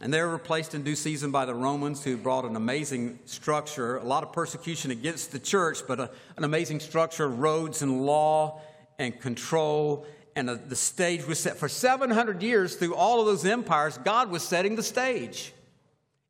And 0.00 0.12
they 0.12 0.20
were 0.20 0.30
replaced 0.30 0.74
in 0.74 0.82
due 0.82 0.96
season 0.96 1.30
by 1.30 1.44
the 1.44 1.54
Romans, 1.54 2.02
who 2.02 2.16
brought 2.16 2.44
an 2.44 2.56
amazing 2.56 3.18
structure, 3.26 3.96
a 3.96 4.04
lot 4.04 4.22
of 4.22 4.32
persecution 4.32 4.90
against 4.90 5.32
the 5.32 5.38
church, 5.38 5.78
but 5.86 6.00
a, 6.00 6.10
an 6.36 6.44
amazing 6.44 6.80
structure 6.80 7.24
of 7.24 7.38
roads 7.38 7.80
and 7.80 8.04
law 8.04 8.60
and 8.98 9.18
control. 9.20 10.06
And 10.34 10.50
a, 10.50 10.56
the 10.56 10.76
stage 10.76 11.26
was 11.26 11.38
set 11.38 11.56
for 11.56 11.68
700 11.68 12.42
years 12.42 12.74
through 12.74 12.94
all 12.96 13.20
of 13.20 13.26
those 13.26 13.44
empires. 13.44 13.98
God 13.98 14.30
was 14.30 14.42
setting 14.42 14.74
the 14.74 14.82
stage. 14.82 15.52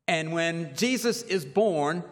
And 0.07 0.31
when 0.31 0.75
Jesus 0.75 1.23
is 1.23 1.43
born 1.43 2.03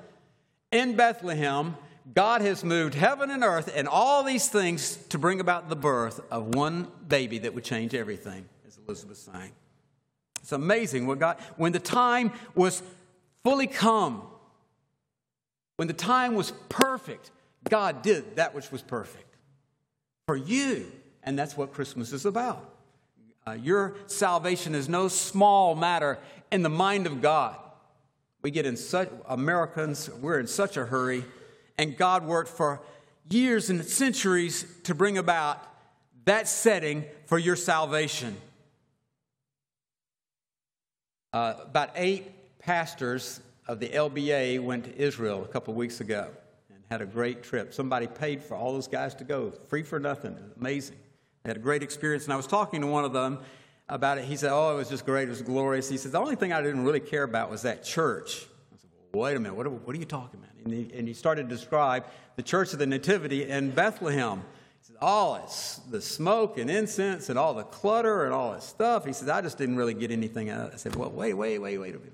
in 0.72 0.96
Bethlehem, 0.96 1.78
God 2.14 2.42
has 2.42 2.64
moved 2.64 2.96
heaven 2.96 3.32
and 3.32 3.44
earth 3.44 3.72
and 3.74 3.88
all 3.88 4.24
these 4.24 4.50
things 4.50 4.98
to 5.10 5.18
bring 5.18 5.40
about 5.40 5.70
the 5.70 5.76
birth 5.76 6.20
of 6.30 6.56
one 6.56 6.88
baby 7.08 7.40
that 7.40 7.54
would 7.54 7.64
change 7.64 7.94
everything, 7.94 8.46
as 8.68 8.78
Elizabeth 8.86 9.18
sang. 9.18 9.52
It's 10.42 10.52
amazing 10.52 11.08
what 11.08 11.20
God, 11.20 11.38
when 11.56 11.72
the 11.72 11.80
time 11.80 12.34
was 12.56 12.84
fully 13.44 13.68
come, 13.68 14.24
when 15.78 15.88
the 15.88 15.94
time 15.94 16.36
was 16.36 16.52
perfect, 16.68 17.32
God 17.70 18.02
did 18.02 18.36
that 18.36 18.54
which 18.54 18.72
was 18.72 18.82
perfect 18.82 19.38
for 20.26 20.36
you. 20.36 20.92
And 21.24 21.40
that's 21.40 21.56
what 21.56 21.74
Christmas 21.74 22.12
is 22.12 22.26
about. 22.26 22.70
Uh, 23.48 23.54
your 23.54 23.96
salvation 24.08 24.76
is 24.76 24.90
no 24.90 25.08
small 25.08 25.76
matter 25.76 26.20
in 26.52 26.64
the 26.64 26.70
mind 26.70 27.08
of 27.08 27.22
God. 27.22 27.56
We 28.42 28.52
get 28.52 28.66
in 28.66 28.76
such, 28.76 29.10
Americans, 29.28 30.10
we're 30.10 30.40
in 30.40 30.48
such 30.48 30.76
a 30.76 30.86
hurry, 30.86 31.24
and 31.78 31.98
God 31.98 32.26
worked 32.26 32.50
for 32.50 32.82
years 33.30 33.70
and 33.70 33.84
centuries 33.84 34.66
to 34.84 34.94
bring 34.94 35.18
about 35.18 35.62
that 36.26 36.48
setting 36.48 37.06
for 37.26 37.38
your 37.38 37.56
salvation. 37.56 38.38
Uh, 41.32 41.56
about 41.62 41.90
eight 41.96 42.60
pastors 42.60 43.42
of 43.68 43.80
the 43.80 43.90
LBA 43.90 44.62
went 44.62 44.86
to 44.86 44.96
Israel 44.96 45.44
a 45.44 45.48
couple 45.48 45.74
weeks 45.74 46.00
ago 46.00 46.30
and 46.70 46.80
had 46.90 47.02
a 47.02 47.06
great 47.06 47.44
trip. 47.44 47.74
Somebody 47.74 48.08
paid 48.08 48.42
for 48.42 48.56
all 48.56 48.74
those 48.74 48.88
guys 48.88 49.16
to 49.16 49.24
go, 49.24 49.52
free 49.68 49.84
for 49.84 50.00
nothing. 50.00 50.38
Amazing. 50.60 50.98
They 51.44 51.50
had 51.50 51.58
a 51.58 51.62
great 51.62 51.84
experience. 51.84 52.26
And 52.26 52.34
I 52.34 52.38
was 52.38 52.48
talking 52.48 52.82
to 52.82 52.88
one 52.88 53.04
of 53.04 53.14
them 53.14 53.40
about 53.90 54.18
it. 54.18 54.26
He 54.26 54.38
said, 54.38 54.52
Oh, 54.52 54.74
it 54.74 54.78
was 54.78 54.90
just 54.90 55.06
great. 55.06 55.28
It 55.28 55.32
was 55.32 55.42
glorious. 55.42 55.90
He 55.90 55.98
said, 55.98 56.12
The 56.12 56.20
only 56.20 56.36
thing 56.36 56.54
I 56.54 56.62
didn't 56.62 56.84
really 56.84 57.00
care 57.00 57.24
about 57.24 57.50
was 57.50 57.64
that 57.64 57.84
church. 57.84 58.46
Said, 59.14 59.20
Wait 59.20 59.36
a 59.36 59.40
minute. 59.40 59.56
What 59.56 59.68
are, 59.68 59.70
what 59.70 59.96
are 59.96 60.00
you 60.00 60.06
talking 60.06 60.40
about? 60.40 60.56
And 60.66 60.74
he, 60.74 60.98
and 60.98 61.08
he 61.08 61.14
started 61.14 61.50
to 61.50 61.56
describe 61.56 62.06
the 62.36 62.44
Church 62.44 62.74
of 62.74 62.80
the 62.80 62.88
Nativity 62.88 63.50
in 63.50 63.72
Bethlehem 63.72 64.44
all 65.02 65.36
it's 65.36 65.78
the 65.90 66.02
smoke 66.02 66.58
and 66.58 66.70
incense 66.70 67.30
and 67.30 67.38
all 67.38 67.54
the 67.54 67.64
clutter 67.64 68.26
and 68.26 68.34
all 68.34 68.54
that 68.54 68.64
stuff. 68.64 69.06
He 69.06 69.14
says, 69.14 69.30
I 69.30 69.42
just 69.42 69.58
didn't 69.58 69.76
really 69.76 69.94
get 69.94 70.12
anything 70.12 70.50
out 70.50 70.62
of 70.62 70.68
it. 70.70 70.74
I 70.74 70.78
said, 70.78 70.96
Well, 70.96 71.12
wait, 71.12 71.34
wait, 71.34 71.60
wait, 71.60 71.78
wait 71.78 71.96
a 71.96 72.00
minute. 72.00 72.14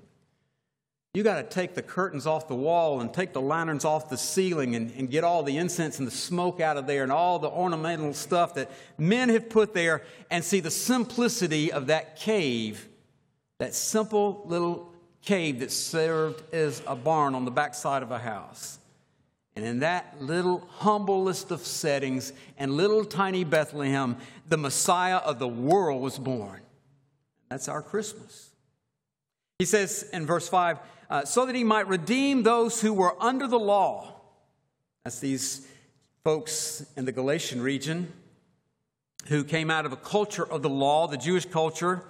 You 1.14 1.24
got 1.24 1.36
to 1.36 1.42
take 1.42 1.74
the 1.74 1.82
curtains 1.82 2.24
off 2.26 2.46
the 2.46 2.54
wall 2.54 3.00
and 3.00 3.12
take 3.12 3.32
the 3.32 3.40
lanterns 3.40 3.84
off 3.84 4.08
the 4.08 4.16
ceiling 4.16 4.76
and, 4.76 4.92
and 4.92 5.10
get 5.10 5.24
all 5.24 5.42
the 5.42 5.56
incense 5.56 5.98
and 5.98 6.06
the 6.06 6.12
smoke 6.12 6.60
out 6.60 6.76
of 6.76 6.86
there 6.86 7.02
and 7.02 7.10
all 7.10 7.40
the 7.40 7.48
ornamental 7.48 8.12
stuff 8.12 8.54
that 8.54 8.70
men 8.96 9.28
have 9.28 9.48
put 9.50 9.74
there 9.74 10.02
and 10.30 10.44
see 10.44 10.60
the 10.60 10.70
simplicity 10.70 11.72
of 11.72 11.88
that 11.88 12.14
cave, 12.14 12.88
that 13.58 13.74
simple 13.74 14.42
little 14.46 14.89
cave 15.22 15.60
that 15.60 15.70
served 15.70 16.42
as 16.52 16.82
a 16.86 16.96
barn 16.96 17.34
on 17.34 17.44
the 17.44 17.50
backside 17.50 18.02
of 18.02 18.10
a 18.10 18.18
house. 18.18 18.78
And 19.56 19.64
in 19.64 19.80
that 19.80 20.16
little 20.20 20.66
humblest 20.78 21.50
of 21.50 21.60
settings 21.60 22.32
and 22.56 22.76
little 22.76 23.04
tiny 23.04 23.44
Bethlehem, 23.44 24.16
the 24.48 24.56
Messiah 24.56 25.16
of 25.16 25.38
the 25.38 25.48
world 25.48 26.00
was 26.00 26.18
born. 26.18 26.60
That's 27.48 27.68
our 27.68 27.82
Christmas. 27.82 28.50
He 29.58 29.64
says 29.64 30.08
in 30.12 30.24
verse 30.24 30.48
5 30.48 30.78
uh, 31.10 31.24
so 31.24 31.44
that 31.44 31.54
he 31.54 31.64
might 31.64 31.88
redeem 31.88 32.44
those 32.44 32.80
who 32.80 32.92
were 32.92 33.20
under 33.22 33.46
the 33.46 33.58
law. 33.58 34.14
That's 35.04 35.18
these 35.18 35.66
folks 36.22 36.86
in 36.96 37.04
the 37.04 37.12
Galatian 37.12 37.60
region 37.60 38.12
who 39.26 39.44
came 39.44 39.70
out 39.70 39.84
of 39.84 39.92
a 39.92 39.96
culture 39.96 40.46
of 40.46 40.62
the 40.62 40.70
law, 40.70 41.06
the 41.08 41.16
Jewish 41.16 41.44
culture, 41.44 42.04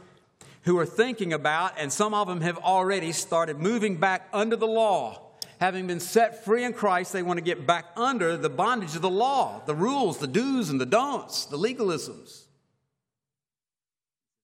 who 0.63 0.79
are 0.79 0.87
thinking 0.87 1.33
about, 1.33 1.75
and 1.79 1.93
some 1.93 2.15
of 2.15 2.29
them 2.29 2.41
have 2.41 2.59
already 2.59 3.13
started 3.13 3.59
moving 3.59 3.97
back 3.97 4.29
under 4.33 4.57
the 4.57 4.67
law 4.67 5.31
having 5.61 5.87
been 5.87 6.01
set 6.01 6.43
free 6.45 6.65
in 6.65 6.73
Christ, 6.73 7.13
they 7.13 7.23
want 7.23 7.37
to 7.37 7.45
get 7.45 7.67
back 7.67 7.85
under 7.95 8.37
the 8.37 8.49
bondage 8.49 8.97
of 8.97 9.03
the 9.03 9.11
law, 9.11 9.63
the 9.67 9.75
rules, 9.75 10.19
the 10.19 10.27
do's 10.27 10.71
and 10.71 10.81
the 10.81 10.87
don'ts, 10.87 11.45
the 11.45 11.59
legalisms. 11.59 12.45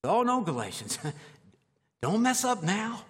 Oh, 0.05 0.23
no, 0.23 0.43
Galatians, 0.43 0.99
don't 2.03 2.23
mess 2.23 2.45
up 2.45 2.63
now. 2.63 3.05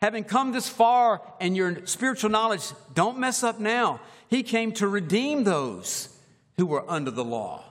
Having 0.00 0.24
come 0.24 0.52
this 0.52 0.68
far 0.68 1.20
in 1.40 1.56
your 1.56 1.84
spiritual 1.86 2.30
knowledge, 2.30 2.62
don't 2.94 3.18
mess 3.18 3.42
up 3.42 3.58
now. 3.58 4.00
He 4.28 4.44
came 4.44 4.70
to 4.74 4.86
redeem 4.86 5.42
those 5.42 6.16
who 6.56 6.66
were 6.66 6.88
under 6.88 7.10
the 7.10 7.24
law, 7.24 7.64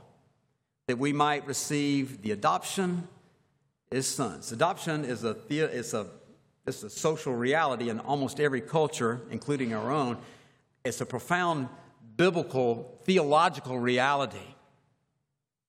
that 0.87 0.97
we 0.97 1.13
might 1.13 1.47
receive 1.47 2.21
the 2.21 2.31
adoption 2.31 3.07
as 3.91 4.07
sons. 4.07 4.51
Adoption 4.51 5.05
is 5.05 5.23
a, 5.23 5.37
is 5.49 5.93
a 5.93 6.07
is 6.67 6.83
a 6.83 6.89
social 6.89 7.33
reality 7.33 7.89
in 7.89 7.99
almost 8.01 8.39
every 8.39 8.61
culture, 8.61 9.21
including 9.31 9.73
our 9.73 9.89
own. 9.89 10.17
It's 10.83 11.01
a 11.01 11.05
profound 11.05 11.69
biblical, 12.17 12.99
theological 13.05 13.79
reality 13.79 14.37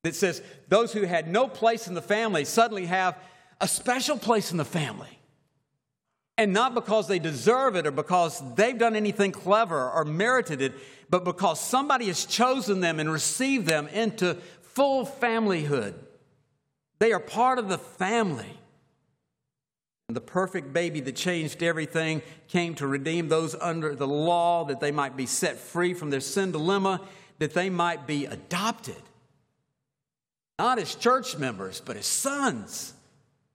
that 0.03 0.15
says 0.15 0.43
those 0.69 0.93
who 0.93 1.03
had 1.03 1.29
no 1.29 1.47
place 1.47 1.87
in 1.87 1.95
the 1.95 2.03
family 2.03 2.45
suddenly 2.45 2.87
have 2.87 3.17
a 3.61 3.69
special 3.69 4.19
place 4.19 4.51
in 4.51 4.57
the 4.57 4.65
family. 4.65 5.09
And 6.37 6.53
not 6.53 6.75
because 6.75 7.09
they 7.09 7.19
deserve 7.19 7.75
it 7.75 7.87
or 7.87 7.91
because 7.91 8.43
they've 8.55 8.79
done 8.79 8.95
anything 8.95 9.33
clever 9.33 9.91
or 9.91 10.05
merited 10.05 10.63
it, 10.63 10.73
but 11.11 11.25
because 11.25 11.61
somebody 11.61 12.07
has 12.07 12.25
chosen 12.25 12.81
them 12.81 13.01
and 13.01 13.11
received 13.11 13.67
them 13.67 13.89
into 13.89 14.35
full 14.63 15.05
familyhood. 15.05 15.95
They 16.99 17.13
are 17.13 17.21
part 17.21 17.59
of 17.59 17.69
the 17.69 17.79
family. 17.79 18.59
The 20.11 20.21
perfect 20.23 20.73
baby 20.73 21.01
that 21.01 21.17
changed 21.17 21.63
everything 21.63 22.23
came 22.49 22.75
to 22.77 22.87
redeem 22.87 23.29
those 23.29 23.55
under 23.55 23.95
the 23.95 24.09
law, 24.09 24.65
that 24.65 24.81
they 24.81 24.91
might 24.91 25.17
be 25.19 25.27
set 25.27 25.59
free 25.59 25.93
from 25.93 26.09
their 26.09 26.21
sin 26.21 26.51
dilemma, 26.51 27.03
that 27.39 27.53
they 27.53 27.69
might 27.69 28.07
be 28.07 28.25
adopted, 28.25 29.03
not 30.59 30.79
as 30.79 30.95
church 30.95 31.37
members, 31.37 31.83
but 31.85 31.97
as 31.97 32.07
sons 32.07 32.95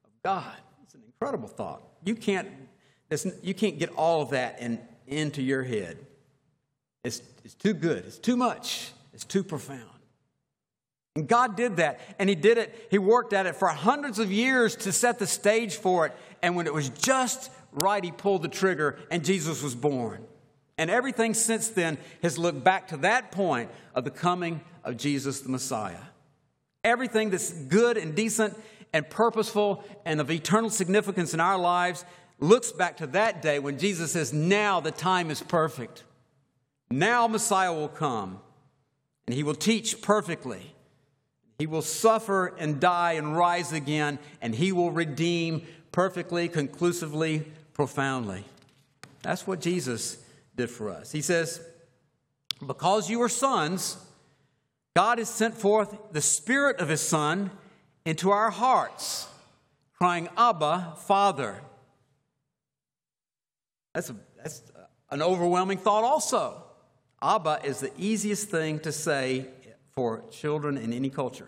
of 0.05 0.11
God. 0.23 0.55
It's 0.83 0.93
an 0.93 1.01
incredible 1.05 1.47
thought. 1.47 1.81
You 2.05 2.15
can't, 2.15 2.47
you 3.41 3.55
can't 3.55 3.79
get 3.79 3.89
all 3.95 4.21
of 4.21 4.29
that 4.29 4.59
in, 4.61 4.79
into 5.07 5.41
your 5.41 5.63
head. 5.63 5.97
It's, 7.03 7.21
it's 7.43 7.55
too 7.55 7.73
good, 7.73 8.05
it's 8.05 8.19
too 8.19 8.37
much, 8.37 8.91
it's 9.11 9.25
too 9.25 9.43
profound. 9.43 9.89
And 11.15 11.27
God 11.27 11.55
did 11.55 11.77
that, 11.77 11.99
and 12.17 12.27
He 12.27 12.35
did 12.35 12.57
it, 12.57 12.87
He 12.89 12.97
worked 12.97 13.33
at 13.33 13.45
it 13.45 13.55
for 13.55 13.67
hundreds 13.67 14.19
of 14.19 14.31
years 14.31 14.75
to 14.77 14.91
set 14.91 15.19
the 15.19 15.27
stage 15.27 15.75
for 15.75 16.07
it. 16.07 16.13
And 16.41 16.55
when 16.55 16.65
it 16.65 16.73
was 16.73 16.89
just 16.89 17.51
right, 17.71 18.03
He 18.03 18.11
pulled 18.11 18.41
the 18.41 18.47
trigger, 18.47 18.97
and 19.11 19.23
Jesus 19.23 19.61
was 19.61 19.75
born. 19.75 20.25
And 20.77 20.89
everything 20.89 21.35
since 21.35 21.69
then 21.69 21.99
has 22.23 22.39
looked 22.39 22.63
back 22.63 22.87
to 22.87 22.97
that 22.97 23.31
point 23.31 23.69
of 23.93 24.05
the 24.05 24.11
coming 24.11 24.61
of 24.83 24.97
Jesus 24.97 25.41
the 25.41 25.49
Messiah. 25.49 26.01
Everything 26.83 27.29
that's 27.29 27.51
good 27.51 27.95
and 27.95 28.15
decent 28.15 28.59
and 28.91 29.07
purposeful 29.07 29.83
and 30.05 30.19
of 30.19 30.31
eternal 30.31 30.71
significance 30.71 31.33
in 31.33 31.39
our 31.39 31.57
lives 31.57 32.05
looks 32.39 32.71
back 32.71 32.97
to 32.97 33.07
that 33.07 33.41
day 33.41 33.59
when 33.59 33.77
Jesus 33.77 34.13
says, 34.13 34.33
Now 34.33 34.79
the 34.79 34.91
time 34.91 35.29
is 35.29 35.41
perfect. 35.41 36.03
Now 36.89 37.27
Messiah 37.27 37.73
will 37.73 37.87
come, 37.87 38.39
and 39.27 39.35
He 39.35 39.43
will 39.43 39.55
teach 39.55 40.01
perfectly 40.01 40.73
he 41.57 41.67
will 41.67 41.81
suffer 41.81 42.47
and 42.57 42.79
die 42.79 43.13
and 43.13 43.37
rise 43.37 43.71
again, 43.71 44.19
and 44.41 44.55
he 44.55 44.71
will 44.71 44.91
redeem 44.91 45.63
perfectly, 45.91 46.49
conclusively, 46.49 47.45
profoundly. 47.73 48.43
That's 49.21 49.47
what 49.47 49.61
Jesus 49.61 50.17
did 50.55 50.69
for 50.69 50.89
us. 50.89 51.11
He 51.11 51.21
says, 51.21 51.61
Because 52.65 53.09
you 53.09 53.21
are 53.21 53.29
sons, 53.29 53.97
God 54.95 55.17
has 55.19 55.29
sent 55.29 55.55
forth 55.55 55.95
the 56.11 56.21
Spirit 56.21 56.79
of 56.79 56.89
His 56.89 57.01
Son 57.01 57.51
into 58.05 58.31
our 58.31 58.51
hearts, 58.51 59.27
crying, 59.97 60.29
Abba, 60.35 60.95
Father. 61.05 61.61
That's, 63.93 64.09
a, 64.09 64.15
that's 64.41 64.61
an 65.09 65.21
overwhelming 65.21 65.77
thought, 65.77 66.03
also. 66.03 66.63
Abba 67.21 67.61
is 67.63 67.79
the 67.79 67.91
easiest 67.97 68.49
thing 68.49 68.79
to 68.79 68.91
say 68.91 69.45
for 69.95 70.23
children 70.31 70.77
in 70.77 70.91
any 70.93 71.09
culture, 71.09 71.47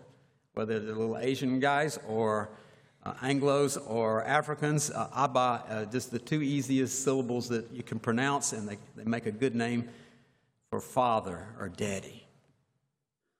whether 0.53 0.79
they're 0.79 0.95
little 0.95 1.17
Asian 1.17 1.59
guys 1.59 1.97
or 2.07 2.49
uh, 3.03 3.13
Anglos 3.15 3.77
or 3.87 4.23
Africans. 4.25 4.91
Uh, 4.91 5.09
Abba, 5.15 5.63
uh, 5.69 5.85
just 5.85 6.11
the 6.11 6.19
two 6.19 6.41
easiest 6.41 7.03
syllables 7.03 7.49
that 7.49 7.71
you 7.71 7.83
can 7.83 7.99
pronounce, 7.99 8.53
and 8.53 8.67
they, 8.67 8.77
they 8.95 9.03
make 9.03 9.25
a 9.25 9.31
good 9.31 9.55
name 9.55 9.89
for 10.69 10.79
father 10.79 11.47
or 11.59 11.69
daddy. 11.69 12.24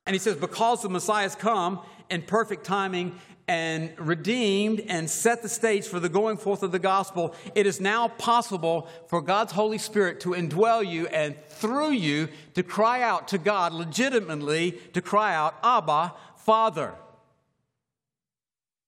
And 0.06 0.14
he 0.14 0.20
says, 0.20 0.36
because 0.36 0.82
the 0.82 0.90
Messiah 0.90 1.24
has 1.24 1.36
come 1.36 1.80
in 2.10 2.22
perfect 2.22 2.64
timing 2.64 3.20
and 3.48 3.94
redeemed 4.00 4.82
and 4.88 5.10
set 5.10 5.42
the 5.42 5.50
stage 5.50 5.88
for 5.88 6.00
the 6.00 6.10
going 6.10 6.38
forth 6.38 6.64
of 6.64 6.72
the 6.72 6.80
gospel, 6.80 7.36
it 7.54 7.66
is 7.68 7.80
now 7.80 8.08
possible 8.08 8.88
for 9.08 9.22
God's 9.22 9.52
Holy 9.52 9.78
Spirit 9.78 10.20
to 10.22 10.30
indwell 10.30 10.86
you 10.86 11.08
and 11.08 11.36
through 11.48 11.92
you 11.92 12.30
to 12.56 12.64
cry 12.64 13.02
out 13.02 13.28
to 13.30 13.38
God 13.38 13.74
legitimately, 13.74 14.72
to 14.94 15.02
cry 15.02 15.36
out, 15.36 15.56
Abba, 15.64 16.14
Father. 16.38 16.96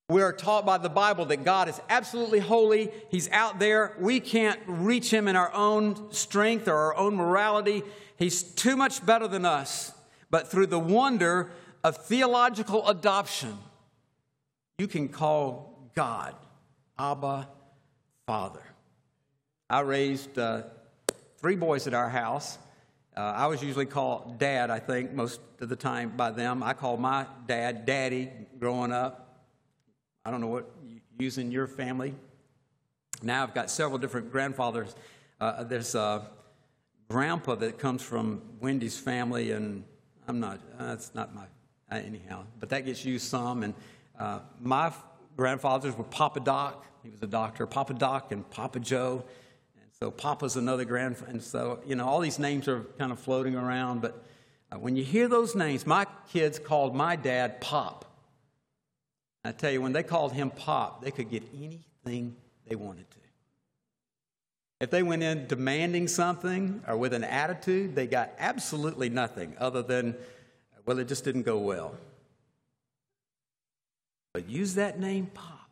We 0.10 0.22
are 0.22 0.32
taught 0.32 0.66
by 0.66 0.78
the 0.78 0.90
Bible 0.90 1.26
that 1.26 1.44
God 1.44 1.68
is 1.68 1.82
absolutely 1.90 2.40
holy. 2.40 2.92
He's 3.10 3.30
out 3.30 3.60
there. 3.60 3.94
We 4.00 4.20
can't 4.22 4.60
reach 4.66 5.12
Him 5.12 5.28
in 5.28 5.36
our 5.36 5.54
own 5.54 6.14
strength 6.14 6.68
or 6.68 6.76
our 6.76 6.96
own 6.96 7.16
morality. 7.16 7.84
He's 8.16 8.42
too 8.42 8.78
much 8.78 9.06
better 9.06 9.28
than 9.28 9.46
us. 9.46 9.92
But 10.30 10.50
through 10.50 10.68
the 10.68 10.80
wonder 10.80 11.52
of 11.84 11.98
theological 11.98 12.88
adoption, 12.88 13.58
you 14.78 14.88
can 14.88 15.08
call 15.08 15.92
God 15.96 16.36
Abba 17.00 17.48
Father. 18.26 18.64
I 19.70 19.82
raised 19.82 20.38
uh, 20.38 20.64
three 21.38 21.56
boys 21.56 21.88
at 21.88 21.94
our 21.94 22.10
house. 22.10 22.58
Uh, 23.16 23.22
I 23.22 23.48
was 23.48 23.64
usually 23.64 23.86
called 23.86 24.38
Dad, 24.38 24.70
I 24.70 24.80
think, 24.80 25.14
most 25.14 25.40
of 25.60 25.70
the 25.70 25.76
time 25.76 26.14
by 26.16 26.32
them. 26.32 26.62
I 26.62 26.74
called 26.74 27.00
my 27.00 27.26
dad 27.48 27.86
Daddy 27.86 28.30
growing 28.60 28.92
up. 28.92 29.44
I 30.24 30.32
don't 30.32 30.42
know 30.42 30.48
what 30.48 30.70
you 30.86 31.00
use 31.18 31.38
in 31.38 31.52
your 31.52 31.68
family. 31.68 32.14
Now 33.24 33.44
I've 33.44 33.54
got 33.54 33.72
several 33.72 33.98
different 33.98 34.32
grandfathers. 34.32 34.96
Uh, 35.40 35.64
there's 35.64 35.96
a 35.96 36.28
grandpa 37.10 37.56
that 37.56 37.80
comes 37.80 38.04
from 38.04 38.42
Wendy's 38.60 39.00
family, 39.00 39.52
and 39.52 39.84
I'm 40.28 40.40
not, 40.40 40.60
that's 40.78 41.16
not 41.16 41.34
my, 41.34 41.46
uh, 41.92 41.96
anyhow, 41.96 42.44
but 42.60 42.70
that 42.70 42.86
gets 42.86 43.06
used 43.06 43.28
some. 43.28 43.64
And 43.64 43.74
uh, 44.20 44.40
my 44.62 44.92
grandfathers 45.36 45.96
were 45.96 46.04
Papa 46.04 46.42
Doc, 46.42 46.86
he 47.04 47.10
was 47.10 47.22
a 47.22 47.28
doctor, 47.28 47.66
Papa 47.66 47.94
Doc 47.94 48.32
and 48.32 48.50
Papa 48.50 48.80
Joe. 48.80 49.24
And 49.76 49.90
so 49.98 50.12
Papa's 50.12 50.58
another 50.58 50.84
grandfather. 50.84 51.32
And 51.32 51.42
so, 51.42 51.80
you 51.86 51.96
know, 51.96 52.06
all 52.06 52.20
these 52.20 52.40
names 52.40 52.68
are 52.68 52.82
kind 52.98 53.12
of 53.12 53.20
floating 53.20 53.56
around. 53.56 54.02
But 54.02 54.26
uh, 54.72 54.78
when 54.78 54.98
you 54.98 55.04
hear 55.04 55.30
those 55.30 55.56
names, 55.56 55.88
my 55.88 56.06
kids 56.30 56.60
called 56.60 56.96
my 56.96 57.16
dad 57.16 57.62
Pop. 57.62 58.04
I 59.46 59.54
tell 59.54 59.72
you, 59.72 59.82
when 59.82 59.94
they 59.94 60.04
called 60.04 60.34
him 60.34 60.50
Pop, 60.50 61.02
they 61.02 61.12
could 61.12 61.30
get 61.30 61.44
anything 61.54 62.36
they 62.68 62.76
wanted 62.76 63.10
to. 63.12 63.17
If 64.80 64.92
they 64.92 65.02
went 65.02 65.24
in 65.24 65.48
demanding 65.48 66.08
something 66.08 66.84
or 66.88 66.98
with 66.98 67.14
an 67.14 67.24
attitude, 67.24 67.96
they 67.96 68.06
got 68.06 68.32
absolutely 68.38 69.10
nothing 69.10 69.56
other 69.60 69.82
than, 69.82 70.16
well, 70.86 71.00
it 71.00 71.08
just 71.08 71.24
didn't 71.24 71.44
go 71.44 71.58
well. 71.58 71.96
But 74.34 74.48
use 74.48 74.76
that 74.76 75.00
name, 75.00 75.32
Pop. 75.34 75.70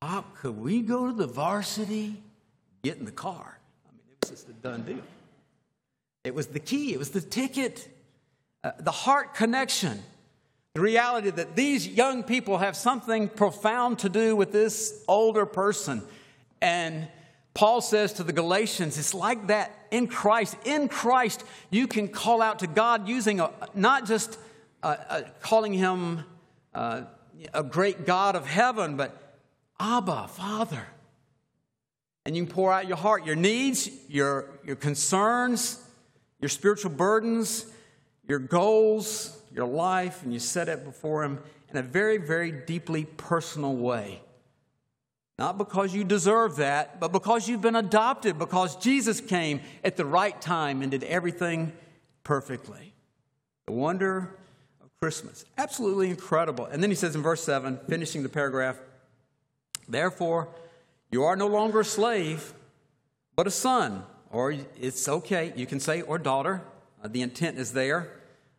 Pop, 0.00 0.36
could 0.36 0.58
we 0.58 0.80
go 0.80 1.06
to 1.08 1.12
the 1.12 1.26
varsity? 1.26 2.22
Get 2.82 2.96
in 2.96 3.04
the 3.04 3.12
car. 3.12 3.58
I 3.86 3.92
mean, 3.92 4.00
it 4.10 4.16
was 4.22 4.30
just 4.30 4.48
a 4.48 4.52
done 4.52 4.82
deal. 4.82 5.02
It 6.24 6.34
was 6.34 6.46
the 6.46 6.60
key, 6.60 6.94
it 6.94 6.98
was 6.98 7.10
the 7.10 7.20
ticket, 7.20 7.86
uh, 8.62 8.72
the 8.78 8.90
heart 8.90 9.34
connection. 9.34 10.02
The 10.72 10.80
reality 10.80 11.30
that 11.30 11.54
these 11.54 11.86
young 11.86 12.22
people 12.22 12.58
have 12.58 12.76
something 12.76 13.28
profound 13.28 14.00
to 14.00 14.08
do 14.08 14.34
with 14.34 14.52
this 14.52 15.04
older 15.06 15.46
person. 15.46 16.02
And 16.60 17.08
Paul 17.54 17.80
says 17.80 18.14
to 18.14 18.24
the 18.24 18.32
Galatians, 18.32 18.98
it's 18.98 19.14
like 19.14 19.46
that 19.46 19.86
in 19.92 20.08
Christ. 20.08 20.56
In 20.64 20.88
Christ, 20.88 21.44
you 21.70 21.86
can 21.86 22.08
call 22.08 22.42
out 22.42 22.58
to 22.58 22.66
God 22.66 23.08
using 23.08 23.38
a, 23.38 23.52
not 23.74 24.06
just 24.06 24.38
uh, 24.82 24.96
uh, 25.08 25.22
calling 25.40 25.72
him 25.72 26.24
uh, 26.74 27.02
a 27.52 27.62
great 27.62 28.06
God 28.06 28.34
of 28.34 28.44
heaven, 28.44 28.96
but 28.96 29.38
Abba, 29.78 30.28
Father. 30.28 30.84
And 32.26 32.36
you 32.36 32.44
can 32.44 32.52
pour 32.52 32.72
out 32.72 32.88
your 32.88 32.96
heart, 32.96 33.24
your 33.24 33.36
needs, 33.36 33.88
your, 34.08 34.50
your 34.64 34.76
concerns, 34.76 35.80
your 36.40 36.48
spiritual 36.48 36.90
burdens, 36.90 37.66
your 38.26 38.38
goals, 38.38 39.40
your 39.52 39.66
life, 39.66 40.22
and 40.22 40.32
you 40.32 40.38
set 40.38 40.68
it 40.68 40.84
before 40.84 41.22
Him 41.22 41.38
in 41.70 41.76
a 41.76 41.82
very, 41.82 42.16
very 42.16 42.50
deeply 42.50 43.04
personal 43.04 43.76
way. 43.76 44.22
Not 45.38 45.58
because 45.58 45.94
you 45.94 46.04
deserve 46.04 46.56
that, 46.56 47.00
but 47.00 47.12
because 47.12 47.48
you've 47.48 47.60
been 47.60 47.76
adopted, 47.76 48.38
because 48.38 48.76
Jesus 48.76 49.20
came 49.20 49.60
at 49.82 49.96
the 49.96 50.04
right 50.04 50.40
time 50.40 50.80
and 50.80 50.90
did 50.90 51.02
everything 51.04 51.72
perfectly. 52.22 52.94
The 53.66 53.72
wonder 53.72 54.36
of 54.82 54.90
Christmas. 55.00 55.44
Absolutely 55.58 56.10
incredible. 56.10 56.66
And 56.66 56.82
then 56.82 56.90
he 56.90 56.94
says 56.94 57.16
in 57.16 57.22
verse 57.22 57.42
7, 57.42 57.80
finishing 57.88 58.22
the 58.22 58.28
paragraph, 58.28 58.78
Therefore, 59.88 60.48
you 61.10 61.24
are 61.24 61.36
no 61.36 61.46
longer 61.46 61.80
a 61.80 61.84
slave, 61.84 62.54
but 63.36 63.46
a 63.46 63.50
son. 63.50 64.04
Or 64.30 64.54
it's 64.80 65.08
okay, 65.08 65.52
you 65.56 65.66
can 65.66 65.78
say, 65.78 66.00
or 66.02 66.18
daughter. 66.18 66.62
Uh, 67.02 67.08
the 67.08 67.22
intent 67.22 67.58
is 67.58 67.72
there. 67.72 68.10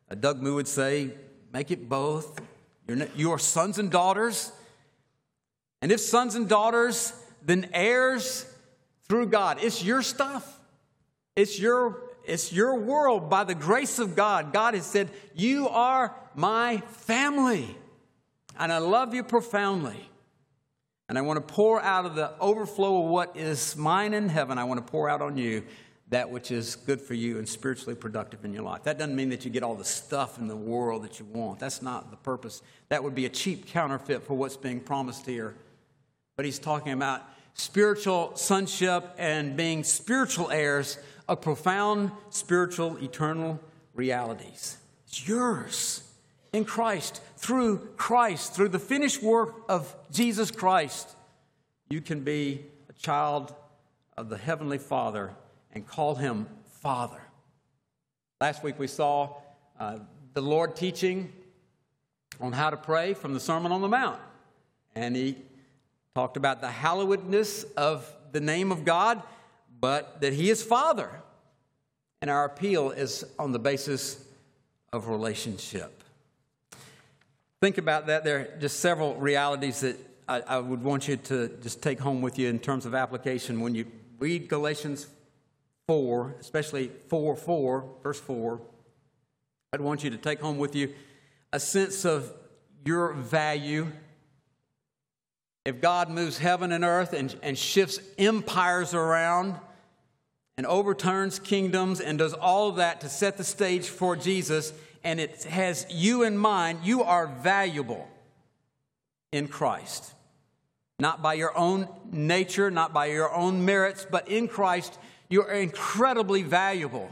Uh, 0.10 0.16
Doug 0.16 0.42
Moo 0.42 0.56
would 0.56 0.68
say, 0.68 1.12
make 1.52 1.72
it 1.72 1.90
both. 1.90 2.40
You're, 2.88 3.08
you 3.16 3.32
are 3.32 3.40
sons 3.40 3.80
and 3.80 3.90
daughters. 3.90 4.52
And 5.82 5.92
if 5.92 6.00
sons 6.00 6.36
and 6.36 6.48
daughters, 6.48 7.14
then 7.44 7.70
heirs 7.74 8.46
through 9.08 9.28
God. 9.28 9.60
It's 9.62 9.84
your 9.84 10.02
stuff. 10.02 10.60
It's 11.36 11.60
your, 11.60 12.02
it's 12.24 12.52
your 12.52 12.80
world 12.80 13.30
by 13.30 13.44
the 13.44 13.56
grace 13.56 14.00
of 14.00 14.16
God. 14.16 14.54
God 14.54 14.74
has 14.74 14.86
said, 14.86 15.10
You 15.36 15.68
are 15.70 16.16
my 16.34 16.78
family. 16.78 17.76
And 18.58 18.72
I 18.72 18.78
love 18.78 19.14
you 19.14 19.24
profoundly. 19.24 20.10
And 21.08 21.18
I 21.18 21.22
want 21.22 21.46
to 21.46 21.54
pour 21.54 21.82
out 21.82 22.06
of 22.06 22.16
the 22.16 22.32
overflow 22.40 23.04
of 23.04 23.10
what 23.10 23.36
is 23.36 23.76
mine 23.76 24.14
in 24.14 24.30
heaven, 24.30 24.58
I 24.58 24.64
want 24.64 24.86
to 24.86 24.92
pour 24.92 25.08
out 25.10 25.22
on 25.22 25.38
you 25.38 25.64
that 26.10 26.30
which 26.30 26.52
is 26.52 26.76
good 26.76 27.02
for 27.02 27.16
you 27.16 27.40
and 27.40 27.50
spiritually 27.50 27.96
productive 27.96 28.46
in 28.46 28.54
your 28.54 28.64
life. 28.64 28.84
That 28.84 28.98
doesn't 28.98 29.16
mean 29.16 29.30
that 29.30 29.44
you 29.44 29.52
get 29.52 29.64
all 29.64 29.76
the 29.76 29.84
stuff 29.84 30.38
in 30.38 30.48
the 30.48 30.56
world 30.56 31.04
that 31.04 31.20
you 31.20 31.26
want. 31.26 31.60
That's 31.60 31.82
not 31.82 32.12
the 32.12 32.18
purpose. 32.18 32.62
That 32.90 33.04
would 33.04 33.16
be 33.16 33.26
a 33.26 33.30
cheap 33.30 33.68
counterfeit 33.68 34.24
for 34.24 34.36
what's 34.36 34.56
being 34.56 34.80
promised 34.80 35.26
here 35.26 35.56
but 36.36 36.46
he's 36.46 36.60
talking 36.60 36.92
about 36.92 37.22
spiritual 37.54 38.36
sonship 38.36 39.14
and 39.18 39.56
being 39.56 39.84
spiritual 39.84 40.52
heirs 40.52 40.98
of 41.28 41.42
profound 41.42 42.12
spiritual 42.30 42.98
eternal 42.98 43.60
realities. 43.94 44.78
It's 45.08 45.28
yours 45.28 46.04
in 46.52 46.66
Christ, 46.66 47.22
through 47.38 47.80
Christ, 47.98 48.54
through 48.54 48.70
the 48.70 48.80
finished 48.80 49.24
work 49.24 49.56
of 49.70 49.96
Jesus 50.12 50.52
Christ. 50.52 51.16
You 51.90 52.02
can 52.02 52.22
be 52.22 52.66
a 52.90 52.94
child 52.94 53.54
of 54.18 54.30
the 54.30 54.38
Heavenly 54.38 54.78
Father 54.78 55.32
and 55.74 55.88
call 55.88 56.16
him 56.16 56.48
Father. 56.82 57.22
Last 58.42 58.64
week 58.64 58.78
we 58.78 58.88
saw 58.88 59.36
uh, 59.80 60.00
the 60.34 60.42
Lord 60.42 60.76
teaching 60.76 61.32
on 62.42 62.52
how 62.52 62.70
to 62.70 62.78
pray 62.78 63.14
from 63.14 63.34
the 63.34 63.40
Sermon 63.40 63.72
on 63.72 63.82
the 63.82 63.88
Mount. 63.88 64.20
And 64.96 65.16
he 65.16 65.38
talked 66.16 66.38
about 66.38 66.62
the 66.62 66.68
hallowedness 66.68 67.66
of 67.76 68.10
the 68.32 68.40
name 68.40 68.72
of 68.72 68.86
God, 68.86 69.22
but 69.80 70.22
that 70.22 70.34
He 70.34 70.50
is 70.50 70.64
Father. 70.64 71.10
And 72.22 72.32
our 72.32 72.46
appeal 72.46 72.92
is 72.92 73.26
on 73.38 73.52
the 73.52 73.60
basis 73.60 74.26
of 74.94 75.10
relationship. 75.10 76.04
Think 77.62 77.78
about 77.78 78.08
that. 78.08 78.24
There 78.24 78.40
are 78.40 78.60
just 78.60 78.80
several 78.80 79.16
realities 79.16 79.82
that 79.82 79.98
I, 80.28 80.42
I 80.42 80.60
would 80.60 80.82
want 80.82 81.08
you 81.08 81.18
to 81.18 81.50
just 81.62 81.84
take 81.84 82.00
home 82.00 82.22
with 82.22 82.40
you 82.40 82.48
in 82.48 82.60
terms 82.60 82.86
of 82.86 82.96
application. 82.96 83.60
When 83.60 83.76
you 83.76 83.86
read 84.18 84.48
Galatians 84.48 85.08
4, 85.88 86.36
especially 86.40 86.92
4 87.10 87.36
4, 87.36 87.90
verse 88.02 88.20
4, 88.22 88.62
I'd 89.74 89.82
want 89.82 90.04
you 90.04 90.10
to 90.10 90.18
take 90.18 90.40
home 90.40 90.58
with 90.58 90.76
you 90.76 90.94
a 91.52 91.60
sense 91.60 92.06
of 92.06 92.32
your 92.86 93.14
value 93.14 93.88
if 95.66 95.82
God 95.82 96.10
moves 96.10 96.38
heaven 96.38 96.72
and 96.72 96.84
earth 96.84 97.12
and, 97.14 97.36
and 97.42 97.58
shifts 97.58 98.00
empires 98.18 98.94
around 98.94 99.56
and 100.58 100.66
overturns 100.68 101.40
kingdoms 101.40 102.00
and 102.00 102.20
does 102.20 102.34
all 102.34 102.70
of 102.70 102.76
that 102.78 103.02
to 103.02 103.10
set 103.10 103.36
the 103.36 103.44
stage 103.44 103.90
for 103.90 104.16
Jesus, 104.16 104.72
and 105.04 105.20
it 105.20 105.44
has 105.44 105.86
you 105.90 106.24
in 106.24 106.38
mind, 106.38 106.80
you 106.84 107.04
are 107.04 107.28
valuable 107.28 108.08
in 109.32 109.48
Christ. 109.48 110.14
not 111.00 111.22
by 111.22 111.34
your 111.34 111.56
own 111.58 111.88
nature, 112.12 112.72
not 112.72 112.94
by 112.94 113.08
your 113.08 113.34
own 113.34 113.66
merits, 113.66 114.08
but 114.10 114.28
in 114.30 114.48
Christ, 114.48 114.98
you 115.30 115.42
are 115.44 115.52
incredibly 115.52 116.44
valuable. 116.44 117.10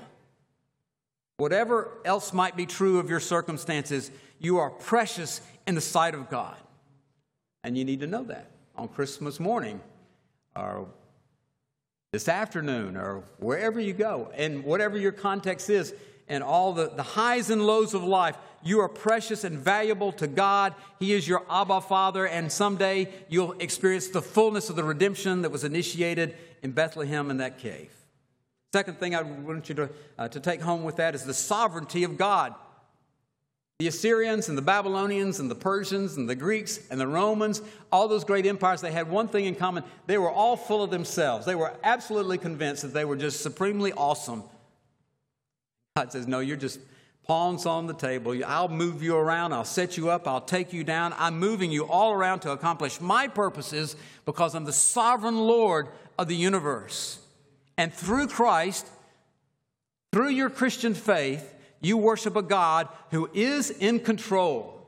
Whatever 1.37 1.89
else 2.05 2.31
might 2.31 2.55
be 2.55 2.65
true 2.65 2.99
of 2.99 3.09
your 3.09 3.19
circumstances, 3.19 4.11
you 4.39 4.57
are 4.57 4.69
precious 4.69 5.41
in 5.67 5.75
the 5.75 5.81
sight 5.81 6.15
of 6.15 6.29
God. 6.29 6.55
And 7.63 7.77
you 7.77 7.85
need 7.85 8.01
to 8.01 8.07
know 8.07 8.23
that 8.23 8.47
on 8.75 8.87
Christmas 8.87 9.39
morning 9.39 9.79
or 10.55 10.87
this 12.11 12.27
afternoon 12.27 12.97
or 12.97 13.23
wherever 13.39 13.79
you 13.79 13.93
go. 13.93 14.31
And 14.35 14.63
whatever 14.63 14.97
your 14.97 15.11
context 15.11 15.69
is, 15.69 15.93
and 16.27 16.43
all 16.43 16.73
the, 16.73 16.89
the 16.89 17.03
highs 17.03 17.49
and 17.49 17.65
lows 17.65 17.93
of 17.93 18.03
life, 18.03 18.37
you 18.63 18.79
are 18.79 18.87
precious 18.87 19.43
and 19.43 19.59
valuable 19.59 20.11
to 20.13 20.27
God. 20.27 20.73
He 20.99 21.13
is 21.13 21.27
your 21.27 21.43
Abba 21.49 21.81
Father, 21.81 22.25
and 22.25 22.51
someday 22.51 23.09
you'll 23.27 23.53
experience 23.59 24.07
the 24.07 24.21
fullness 24.21 24.69
of 24.69 24.75
the 24.75 24.83
redemption 24.83 25.41
that 25.41 25.51
was 25.51 25.63
initiated 25.63 26.35
in 26.61 26.71
Bethlehem 26.71 27.29
in 27.29 27.37
that 27.37 27.59
cave. 27.59 27.91
Second 28.71 28.99
thing 28.99 29.13
I 29.13 29.21
want 29.21 29.69
you 29.69 29.75
to, 29.75 29.89
uh, 30.17 30.27
to 30.29 30.39
take 30.39 30.61
home 30.61 30.83
with 30.83 30.95
that 30.95 31.13
is 31.13 31.25
the 31.25 31.33
sovereignty 31.33 32.03
of 32.03 32.17
God. 32.17 32.55
The 33.79 33.87
Assyrians 33.87 34.49
and 34.49 34.57
the 34.57 34.61
Babylonians 34.61 35.39
and 35.39 35.49
the 35.49 35.55
Persians 35.55 36.17
and 36.17 36.29
the 36.29 36.35
Greeks 36.35 36.79
and 36.89 36.99
the 36.99 37.07
Romans, 37.07 37.61
all 37.91 38.07
those 38.07 38.23
great 38.23 38.45
empires, 38.45 38.81
they 38.81 38.91
had 38.91 39.09
one 39.09 39.27
thing 39.27 39.45
in 39.45 39.55
common. 39.55 39.83
They 40.05 40.17
were 40.17 40.31
all 40.31 40.55
full 40.55 40.83
of 40.83 40.91
themselves. 40.91 41.45
They 41.45 41.55
were 41.55 41.73
absolutely 41.83 42.37
convinced 42.37 42.83
that 42.83 42.93
they 42.93 43.03
were 43.03 43.15
just 43.15 43.41
supremely 43.41 43.91
awesome. 43.91 44.43
God 45.95 46.11
says, 46.11 46.27
No, 46.27 46.39
you're 46.39 46.57
just 46.57 46.79
pawns 47.25 47.65
on 47.65 47.87
the 47.87 47.93
table. 47.93 48.35
I'll 48.45 48.67
move 48.67 49.01
you 49.01 49.15
around. 49.15 49.53
I'll 49.53 49.63
set 49.63 49.97
you 49.97 50.09
up. 50.09 50.27
I'll 50.27 50.41
take 50.41 50.73
you 50.73 50.83
down. 50.83 51.13
I'm 51.17 51.39
moving 51.39 51.71
you 51.71 51.85
all 51.85 52.13
around 52.13 52.41
to 52.41 52.51
accomplish 52.51 52.99
my 52.99 53.27
purposes 53.27 53.95
because 54.25 54.55
I'm 54.55 54.65
the 54.65 54.73
sovereign 54.73 55.37
Lord 55.37 55.87
of 56.17 56.27
the 56.27 56.35
universe. 56.35 57.19
And 57.77 57.93
through 57.93 58.27
Christ, 58.27 58.87
through 60.11 60.29
your 60.29 60.49
Christian 60.49 60.93
faith, 60.93 61.52
you 61.83 61.97
worship 61.97 62.35
a 62.35 62.41
God 62.41 62.87
who 63.11 63.29
is 63.33 63.69
in 63.69 63.99
control. 63.99 64.79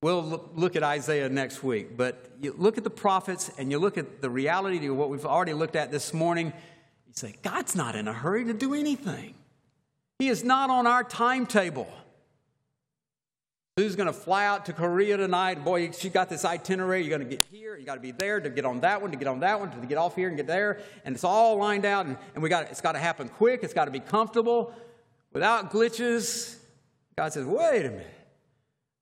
We'll 0.00 0.48
look 0.54 0.76
at 0.76 0.84
Isaiah 0.84 1.28
next 1.28 1.64
week, 1.64 1.96
but 1.96 2.30
you 2.40 2.54
look 2.56 2.78
at 2.78 2.84
the 2.84 2.90
prophets 2.90 3.50
and 3.58 3.72
you 3.72 3.80
look 3.80 3.98
at 3.98 4.20
the 4.20 4.30
reality 4.30 4.86
of 4.86 4.94
what 4.94 5.10
we've 5.10 5.26
already 5.26 5.54
looked 5.54 5.74
at 5.74 5.90
this 5.90 6.14
morning. 6.14 6.52
You 7.08 7.12
say, 7.14 7.34
God's 7.42 7.74
not 7.74 7.96
in 7.96 8.06
a 8.06 8.12
hurry 8.12 8.44
to 8.44 8.52
do 8.52 8.74
anything. 8.74 9.34
He 10.20 10.28
is 10.28 10.44
not 10.44 10.70
on 10.70 10.86
our 10.86 11.02
timetable. 11.02 11.88
Who's 13.78 13.94
going 13.94 14.08
to 14.08 14.12
fly 14.12 14.44
out 14.44 14.66
to 14.66 14.72
Korea 14.72 15.16
tonight? 15.16 15.64
Boy, 15.64 15.92
she 15.92 16.08
got 16.08 16.28
this 16.28 16.44
itinerary. 16.44 17.04
You're 17.04 17.16
going 17.16 17.30
to 17.30 17.36
get 17.36 17.44
here, 17.44 17.76
you 17.76 17.86
got 17.86 17.94
to 17.94 18.00
be 18.00 18.10
there 18.10 18.40
to 18.40 18.50
get 18.50 18.64
on 18.64 18.80
that 18.80 19.00
one, 19.00 19.12
to 19.12 19.16
get 19.16 19.28
on 19.28 19.38
that 19.38 19.60
one, 19.60 19.70
to 19.70 19.86
get 19.86 19.98
off 19.98 20.16
here 20.16 20.26
and 20.26 20.36
get 20.36 20.48
there. 20.48 20.80
And 21.04 21.14
it's 21.14 21.22
all 21.22 21.58
lined 21.58 21.84
out, 21.84 22.06
and, 22.06 22.16
and 22.34 22.42
we 22.42 22.48
got 22.48 22.72
it's 22.72 22.80
got 22.80 22.92
to 22.92 22.98
happen 22.98 23.28
quick. 23.28 23.60
It's 23.62 23.72
got 23.72 23.84
to 23.84 23.92
be 23.92 24.00
comfortable, 24.00 24.74
without 25.32 25.70
glitches. 25.70 26.56
God 27.16 27.32
says, 27.32 27.46
wait 27.46 27.86
a 27.86 27.90
minute. 27.90 28.14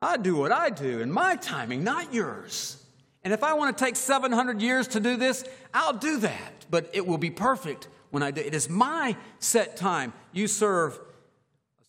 I 0.03 0.19
do 0.19 0.37
what 0.37 0.53
I 0.53 0.69
do 0.69 1.01
in 1.01 1.11
my 1.11 1.37
timing, 1.37 1.83
not 1.83 2.13
yours. 2.13 2.85
And 3.25 3.33
if 3.33 3.43
I 3.43 3.55
want 3.55 3.79
to 3.79 3.83
take 3.83 3.97
700 3.97 4.61
years 4.61 4.89
to 4.89 5.01
do 5.01 5.17
this, 5.17 5.43
I'll 5.73 5.95
do 5.97 6.19
that. 6.19 6.67
But 6.71 6.91
it 6.93 7.07
will 7.07 7.17
be 7.17 7.31
perfect 7.31 7.89
when 8.11 8.23
I 8.23 8.31
do. 8.31 8.43
It 8.43 8.53
is 8.53 8.69
my 8.69 9.17
set 9.39 9.79
time. 9.79 10.13
You 10.33 10.47
serve 10.47 11.01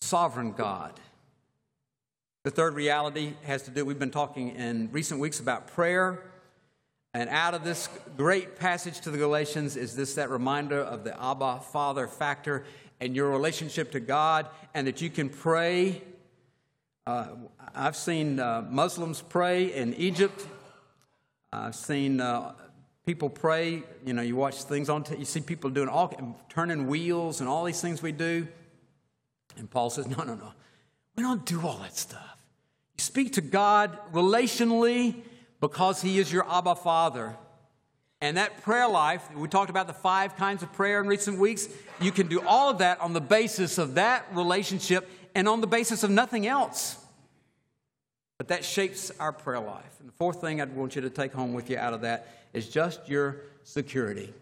a 0.01 0.05
sovereign 0.05 0.53
God. 0.53 0.97
The 2.47 2.51
third 2.51 2.75
reality 2.75 3.33
has 3.43 3.63
to 3.63 3.71
do, 3.71 3.83
we've 3.83 3.99
been 3.99 4.09
talking 4.09 4.55
in 4.55 4.89
recent 4.93 5.19
weeks 5.19 5.41
about 5.41 5.67
prayer. 5.67 6.23
And 7.13 7.29
out 7.29 7.53
of 7.53 7.65
this 7.65 7.89
great 8.15 8.55
passage 8.55 9.01
to 9.01 9.11
the 9.11 9.17
Galatians 9.17 9.75
is 9.75 9.97
this 9.97 10.13
that 10.13 10.29
reminder 10.29 10.79
of 10.79 11.03
the 11.03 11.11
Abba 11.21 11.59
Father 11.59 12.07
factor 12.07 12.63
and 13.01 13.13
your 13.17 13.31
relationship 13.31 13.91
to 13.91 13.99
God, 13.99 14.47
and 14.73 14.87
that 14.87 15.01
you 15.01 15.09
can 15.09 15.27
pray. 15.27 16.01
Uh, 17.05 17.31
I've 17.75 17.97
seen 17.97 18.39
uh, 18.39 18.65
Muslims 18.69 19.21
pray 19.21 19.73
in 19.73 19.93
Egypt. 19.95 20.47
I've 21.51 21.75
seen 21.75 22.21
uh, 22.21 22.53
people 23.05 23.29
pray. 23.29 23.83
You 24.05 24.13
know, 24.13 24.21
you 24.21 24.37
watch 24.37 24.63
things 24.63 24.87
on, 24.87 25.03
t- 25.03 25.17
you 25.17 25.25
see 25.25 25.41
people 25.41 25.69
doing 25.69 25.89
all, 25.89 26.37
turning 26.47 26.87
wheels 26.87 27.41
and 27.41 27.49
all 27.49 27.65
these 27.65 27.81
things 27.81 28.01
we 28.01 28.13
do. 28.13 28.47
And 29.57 29.69
Paul 29.69 29.89
says, 29.89 30.07
no, 30.07 30.23
no, 30.23 30.35
no. 30.35 30.53
We 31.17 31.23
don't 31.23 31.45
do 31.45 31.59
all 31.67 31.79
that 31.79 31.97
stuff. 31.97 32.36
Speak 32.97 33.33
to 33.33 33.41
God 33.41 33.97
relationally 34.11 35.15
because 35.59 36.01
He 36.01 36.19
is 36.19 36.31
your 36.31 36.49
Abba 36.49 36.75
Father. 36.75 37.35
And 38.19 38.37
that 38.37 38.63
prayer 38.63 38.87
life, 38.87 39.27
we 39.35 39.47
talked 39.47 39.69
about 39.69 39.85
the 39.85 39.93
five 39.93 40.35
kinds 40.35 40.63
of 40.63 40.73
prayer 40.73 40.99
in 40.99 41.07
recent 41.07 41.37
weeks. 41.37 41.67
You 42.01 42.11
can 42.11 42.27
do 42.27 42.41
all 42.41 42.69
of 42.69 42.79
that 42.79 42.99
on 42.99 43.13
the 43.13 43.21
basis 43.21 43.77
of 43.77 43.95
that 43.95 44.25
relationship 44.33 45.07
and 45.35 45.47
on 45.47 45.61
the 45.61 45.67
basis 45.67 46.03
of 46.03 46.09
nothing 46.09 46.47
else. 46.47 46.97
But 48.39 48.47
that 48.47 48.65
shapes 48.65 49.11
our 49.19 49.31
prayer 49.31 49.59
life. 49.59 49.99
And 49.99 50.07
the 50.07 50.13
fourth 50.13 50.41
thing 50.41 50.61
I'd 50.61 50.75
want 50.75 50.95
you 50.95 51.01
to 51.01 51.11
take 51.11 51.31
home 51.31 51.53
with 51.53 51.69
you 51.69 51.77
out 51.77 51.93
of 51.93 52.01
that 52.01 52.27
is 52.53 52.69
just 52.69 53.07
your 53.07 53.41
security. 53.63 54.33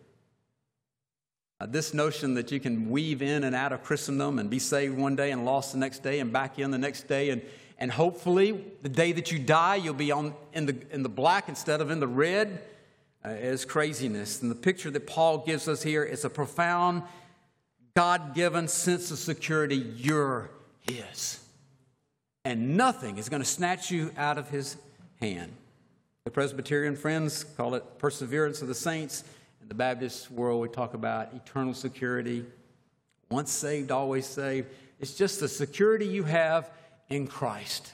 Uh, 1.60 1.66
this 1.66 1.94
notion 1.94 2.34
that 2.34 2.52
you 2.52 2.60
can 2.60 2.90
weave 2.90 3.22
in 3.22 3.44
and 3.44 3.56
out 3.56 3.72
of 3.72 3.84
Christendom 3.84 4.40
and 4.40 4.50
be 4.50 4.60
saved 4.60 4.98
one 4.98 5.16
day 5.16 5.32
and 5.32 5.46
lost 5.46 5.72
the 5.74 5.78
next 5.78 6.04
day 6.04 6.20
and 6.20 6.32
back 6.32 6.60
in 6.60 6.72
the 6.72 6.78
next 6.78 7.08
day 7.08 7.30
and 7.30 7.42
and 7.78 7.92
hopefully, 7.92 8.64
the 8.82 8.90
day 8.90 9.12
that 9.12 9.32
you 9.32 9.40
die, 9.40 9.76
you'll 9.76 9.94
be 9.94 10.12
on, 10.12 10.34
in, 10.54 10.66
the, 10.66 10.78
in 10.92 11.04
the 11.04 11.10
black 11.10 11.50
instead 11.50 11.82
of 11.82 11.92
in 11.92 12.00
the 12.00 12.08
red, 12.08 12.62
uh, 13.26 13.30
is 13.30 13.66
craziness. 13.66 14.42
And 14.42 14.50
the 14.50 14.56
picture 14.56 14.90
that 14.92 15.08
Paul 15.08 15.40
gives 15.40 15.68
us 15.68 15.84
here 15.84 16.04
is 16.04 16.24
a 16.24 16.30
profound, 16.30 17.04
God 17.96 18.34
given 18.34 18.68
sense 18.68 19.12
of 19.12 19.18
security. 19.18 19.76
You're 19.76 20.50
His. 20.90 21.40
And 22.46 22.78
nothing 22.78 23.18
is 23.18 23.28
going 23.28 23.42
to 23.42 23.48
snatch 23.48 23.92
you 23.92 24.12
out 24.16 24.38
of 24.38 24.50
His 24.50 24.78
hand. 25.20 25.52
The 26.24 26.32
Presbyterian 26.32 26.96
friends 26.96 27.44
call 27.44 27.76
it 27.76 28.00
perseverance 28.00 28.62
of 28.62 28.68
the 28.68 28.76
saints. 28.76 29.24
In 29.62 29.68
the 29.68 29.76
Baptist 29.76 30.32
world, 30.32 30.62
we 30.62 30.70
talk 30.70 30.94
about 30.94 31.34
eternal 31.34 31.74
security. 31.74 32.46
Once 33.30 33.52
saved, 33.52 33.92
always 33.92 34.26
saved. 34.26 34.68
It's 35.00 35.16
just 35.16 35.40
the 35.40 35.48
security 35.48 36.06
you 36.06 36.24
have 36.24 36.70
in 37.10 37.28
Christ. 37.28 37.92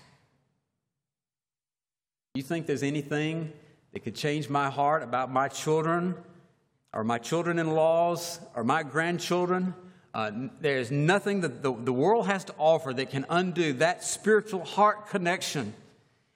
You 2.34 2.44
think 2.44 2.66
there's 2.66 2.84
anything 2.84 3.52
that 3.92 4.02
could 4.02 4.16
change 4.16 4.50
my 4.50 4.70
heart 4.70 5.04
about 5.04 5.32
my 5.32 5.50
children 5.50 6.16
or 6.94 7.04
my 7.04 7.18
children 7.18 7.60
in 7.60 7.72
laws 7.72 8.40
or 8.56 8.64
my 8.64 8.84
grandchildren? 8.84 9.74
Uh, 10.14 10.32
there's 10.60 10.92
nothing 10.92 11.42
that 11.42 11.62
the, 11.62 11.74
the 11.74 11.94
world 11.94 12.28
has 12.28 12.46
to 12.46 12.54
offer 12.58 12.94
that 12.94 13.10
can 13.10 13.26
undo 13.30 13.74
that 13.74 14.04
spiritual 14.04 14.64
heart 14.64 15.08
connection. 15.10 15.74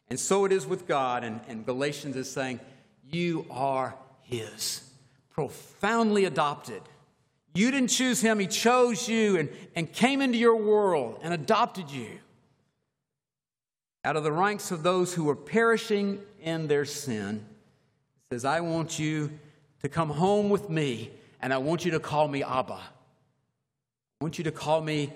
And 0.10 0.20
so 0.20 0.46
it 0.46 0.52
is 0.52 0.66
with 0.66 0.88
God. 0.88 1.24
And, 1.24 1.40
and 1.48 1.66
Galatians 1.66 2.16
is 2.16 2.30
saying, 2.30 2.60
You 3.10 3.46
are 3.50 3.96
His, 4.22 4.90
profoundly 5.32 6.26
adopted. 6.26 6.82
You 7.54 7.72
didn't 7.72 7.90
choose 7.90 8.20
Him, 8.20 8.40
He 8.40 8.48
chose 8.48 9.08
you 9.08 9.38
and, 9.38 9.50
and 9.76 9.92
came 9.92 10.22
into 10.22 10.38
your 10.38 10.58
world 10.58 11.20
and 11.24 11.34
adopted 11.34 11.90
you 11.90 12.20
out 14.06 14.16
of 14.16 14.24
the 14.24 14.32
ranks 14.32 14.70
of 14.70 14.84
those 14.84 15.16
who 15.16 15.24
were 15.24 15.36
perishing 15.36 16.22
in 16.40 16.68
their 16.68 16.86
sin. 16.86 17.44
says, 18.32 18.46
I 18.46 18.60
want 18.60 19.00
you 19.00 19.32
to 19.82 19.90
come 19.90 20.12
home 20.12 20.50
with 20.50 20.70
me, 20.70 21.10
and 21.42 21.52
I 21.52 21.58
want 21.58 21.86
you 21.86 21.92
to 21.92 22.00
call 22.00 22.28
me 22.28 22.44
Abba. 22.44 22.76
I 22.76 24.24
want 24.24 24.38
you 24.38 24.44
to 24.44 24.52
call 24.52 24.80
me 24.80 25.12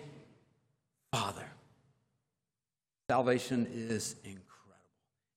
Father. 1.12 1.46
Salvation 3.08 3.68
is 3.72 4.16
incredible. 4.24 4.46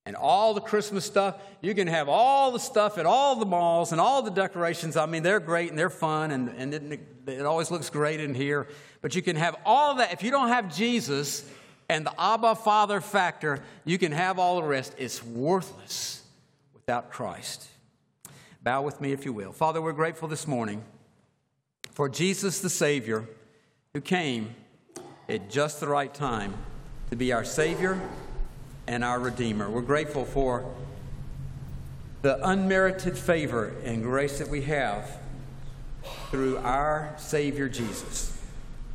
And 0.06 0.16
all 0.16 0.54
the 0.54 0.60
Christmas 0.62 1.04
stuff, 1.04 1.36
you 1.60 1.74
can 1.74 1.88
have 1.88 2.08
all 2.08 2.52
the 2.52 2.58
stuff 2.58 2.96
at 2.96 3.04
all 3.04 3.36
the 3.36 3.46
malls 3.46 3.92
and 3.92 4.00
all 4.00 4.22
the 4.22 4.30
decorations. 4.30 4.96
I 4.96 5.04
mean, 5.04 5.22
they're 5.22 5.40
great 5.40 5.68
and 5.68 5.78
they're 5.78 5.90
fun, 5.90 6.30
and, 6.30 6.48
and 6.56 6.72
it, 6.72 7.00
it 7.26 7.44
always 7.44 7.70
looks 7.70 7.90
great 7.90 8.18
in 8.18 8.34
here. 8.34 8.66
But 9.02 9.14
you 9.14 9.20
can 9.20 9.36
have 9.36 9.56
all 9.66 9.96
that. 9.96 10.10
If 10.14 10.22
you 10.22 10.30
don't 10.30 10.48
have 10.48 10.74
Jesus, 10.74 11.46
and 11.92 12.06
the 12.06 12.20
Abba 12.20 12.54
Father 12.54 13.02
factor, 13.02 13.60
you 13.84 13.98
can 13.98 14.12
have 14.12 14.38
all 14.38 14.56
the 14.56 14.66
rest. 14.66 14.94
It's 14.96 15.22
worthless 15.22 16.22
without 16.72 17.10
Christ. 17.10 17.68
Bow 18.62 18.80
with 18.80 19.00
me 19.00 19.12
if 19.12 19.26
you 19.26 19.32
will. 19.34 19.52
Father, 19.52 19.82
we're 19.82 19.92
grateful 19.92 20.26
this 20.26 20.46
morning 20.46 20.82
for 21.90 22.08
Jesus 22.08 22.60
the 22.60 22.70
Savior 22.70 23.28
who 23.92 24.00
came 24.00 24.54
at 25.28 25.50
just 25.50 25.80
the 25.80 25.86
right 25.86 26.12
time 26.12 26.54
to 27.10 27.16
be 27.16 27.30
our 27.30 27.44
Savior 27.44 28.00
and 28.86 29.04
our 29.04 29.20
Redeemer. 29.20 29.68
We're 29.68 29.82
grateful 29.82 30.24
for 30.24 30.64
the 32.22 32.38
unmerited 32.48 33.18
favor 33.18 33.74
and 33.84 34.02
grace 34.02 34.38
that 34.38 34.48
we 34.48 34.62
have 34.62 35.18
through 36.30 36.56
our 36.58 37.14
Savior 37.18 37.68
Jesus. 37.68 38.40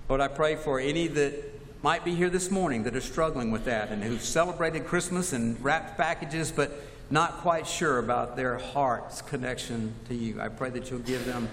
Lord, 0.10 0.20
I 0.20 0.30
pray 0.30 0.56
for 0.56 0.80
any 0.80 1.08
that 1.08 1.47
might 1.84 2.04
be 2.04 2.16
here 2.16 2.30
this 2.30 2.50
morning 2.50 2.84
that 2.84 2.96
are 2.96 3.02
struggling 3.02 3.52
with 3.52 3.66
that 3.66 3.90
and 3.90 4.04
who've 4.04 4.22
celebrated 4.22 4.86
Christmas 4.86 5.34
and 5.34 5.64
wrapped 5.64 5.96
packages, 5.96 6.52
but 6.52 6.72
not 7.10 7.34
quite 7.38 7.68
sure 7.68 8.00
about 8.00 8.36
their 8.36 8.58
heart's 8.58 9.22
connection 9.22 9.94
to 10.08 10.16
you. 10.16 10.42
I 10.42 10.50
pray 10.50 10.70
that 10.72 10.90
you'll 10.90 11.00
give 11.00 11.26
them 11.26 11.48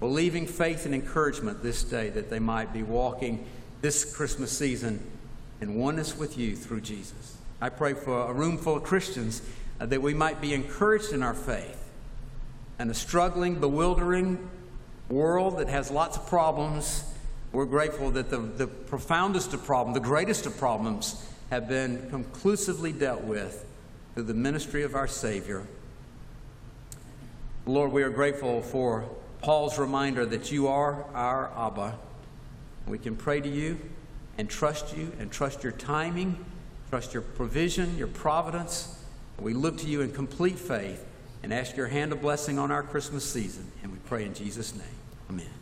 believing 0.00 0.46
faith 0.46 0.86
and 0.86 0.94
encouragement 0.94 1.62
this 1.62 1.84
day 1.84 2.08
that 2.10 2.30
they 2.30 2.38
might 2.38 2.72
be 2.72 2.82
walking 2.82 3.44
this 3.82 4.16
Christmas 4.16 4.56
season 4.56 5.04
in 5.60 5.74
oneness 5.74 6.16
with 6.16 6.38
you 6.38 6.56
through 6.56 6.80
Jesus. 6.80 7.36
I 7.60 7.68
pray 7.68 7.94
for 7.94 8.30
a 8.30 8.32
room 8.32 8.56
full 8.56 8.76
of 8.76 8.84
Christians 8.84 9.42
uh, 9.80 9.86
that 9.86 10.00
we 10.00 10.14
might 10.14 10.40
be 10.40 10.54
encouraged 10.54 11.12
in 11.12 11.22
our 11.22 11.34
faith. 11.34 11.84
And 12.78 12.90
a 12.90 12.94
struggling, 12.94 13.60
bewildering 13.60 14.48
world 15.08 15.58
that 15.58 15.68
has 15.68 15.90
lots 15.90 16.16
of 16.16 16.26
problems, 16.28 17.04
we're 17.52 17.64
grateful 17.64 18.10
that 18.12 18.30
the, 18.30 18.38
the 18.38 18.66
profoundest 18.66 19.54
of 19.54 19.64
problems, 19.64 19.94
the 19.94 20.04
greatest 20.04 20.46
of 20.46 20.56
problems, 20.58 21.24
have 21.50 21.68
been 21.68 22.08
conclusively 22.10 22.92
dealt 22.92 23.22
with 23.22 23.64
through 24.14 24.24
the 24.24 24.34
ministry 24.34 24.82
of 24.82 24.94
our 24.94 25.08
Savior. 25.08 25.66
Lord, 27.64 27.92
we 27.92 28.02
are 28.02 28.10
grateful 28.10 28.62
for 28.62 29.08
Paul's 29.42 29.78
reminder 29.78 30.26
that 30.26 30.50
you 30.50 30.68
are 30.68 31.04
our 31.14 31.50
Abba. 31.56 31.98
We 32.86 32.98
can 32.98 33.16
pray 33.16 33.40
to 33.40 33.48
you 33.48 33.78
and 34.36 34.48
trust 34.48 34.96
you 34.96 35.12
and 35.18 35.30
trust 35.30 35.62
your 35.62 35.72
timing, 35.72 36.44
trust 36.90 37.12
your 37.12 37.22
provision, 37.22 37.96
your 37.96 38.08
providence. 38.08 39.02
We 39.38 39.54
look 39.54 39.78
to 39.78 39.86
you 39.86 40.00
in 40.00 40.12
complete 40.12 40.58
faith 40.58 41.04
and 41.42 41.52
ask 41.52 41.76
your 41.76 41.86
hand 41.86 42.12
of 42.12 42.20
blessing 42.20 42.58
on 42.58 42.70
our 42.70 42.82
Christmas 42.82 43.24
season. 43.24 43.70
And 43.82 43.92
we 43.92 43.98
pray 43.98 44.24
in 44.24 44.34
Jesus' 44.34 44.74
name. 44.74 44.84
Amen. 45.30 45.57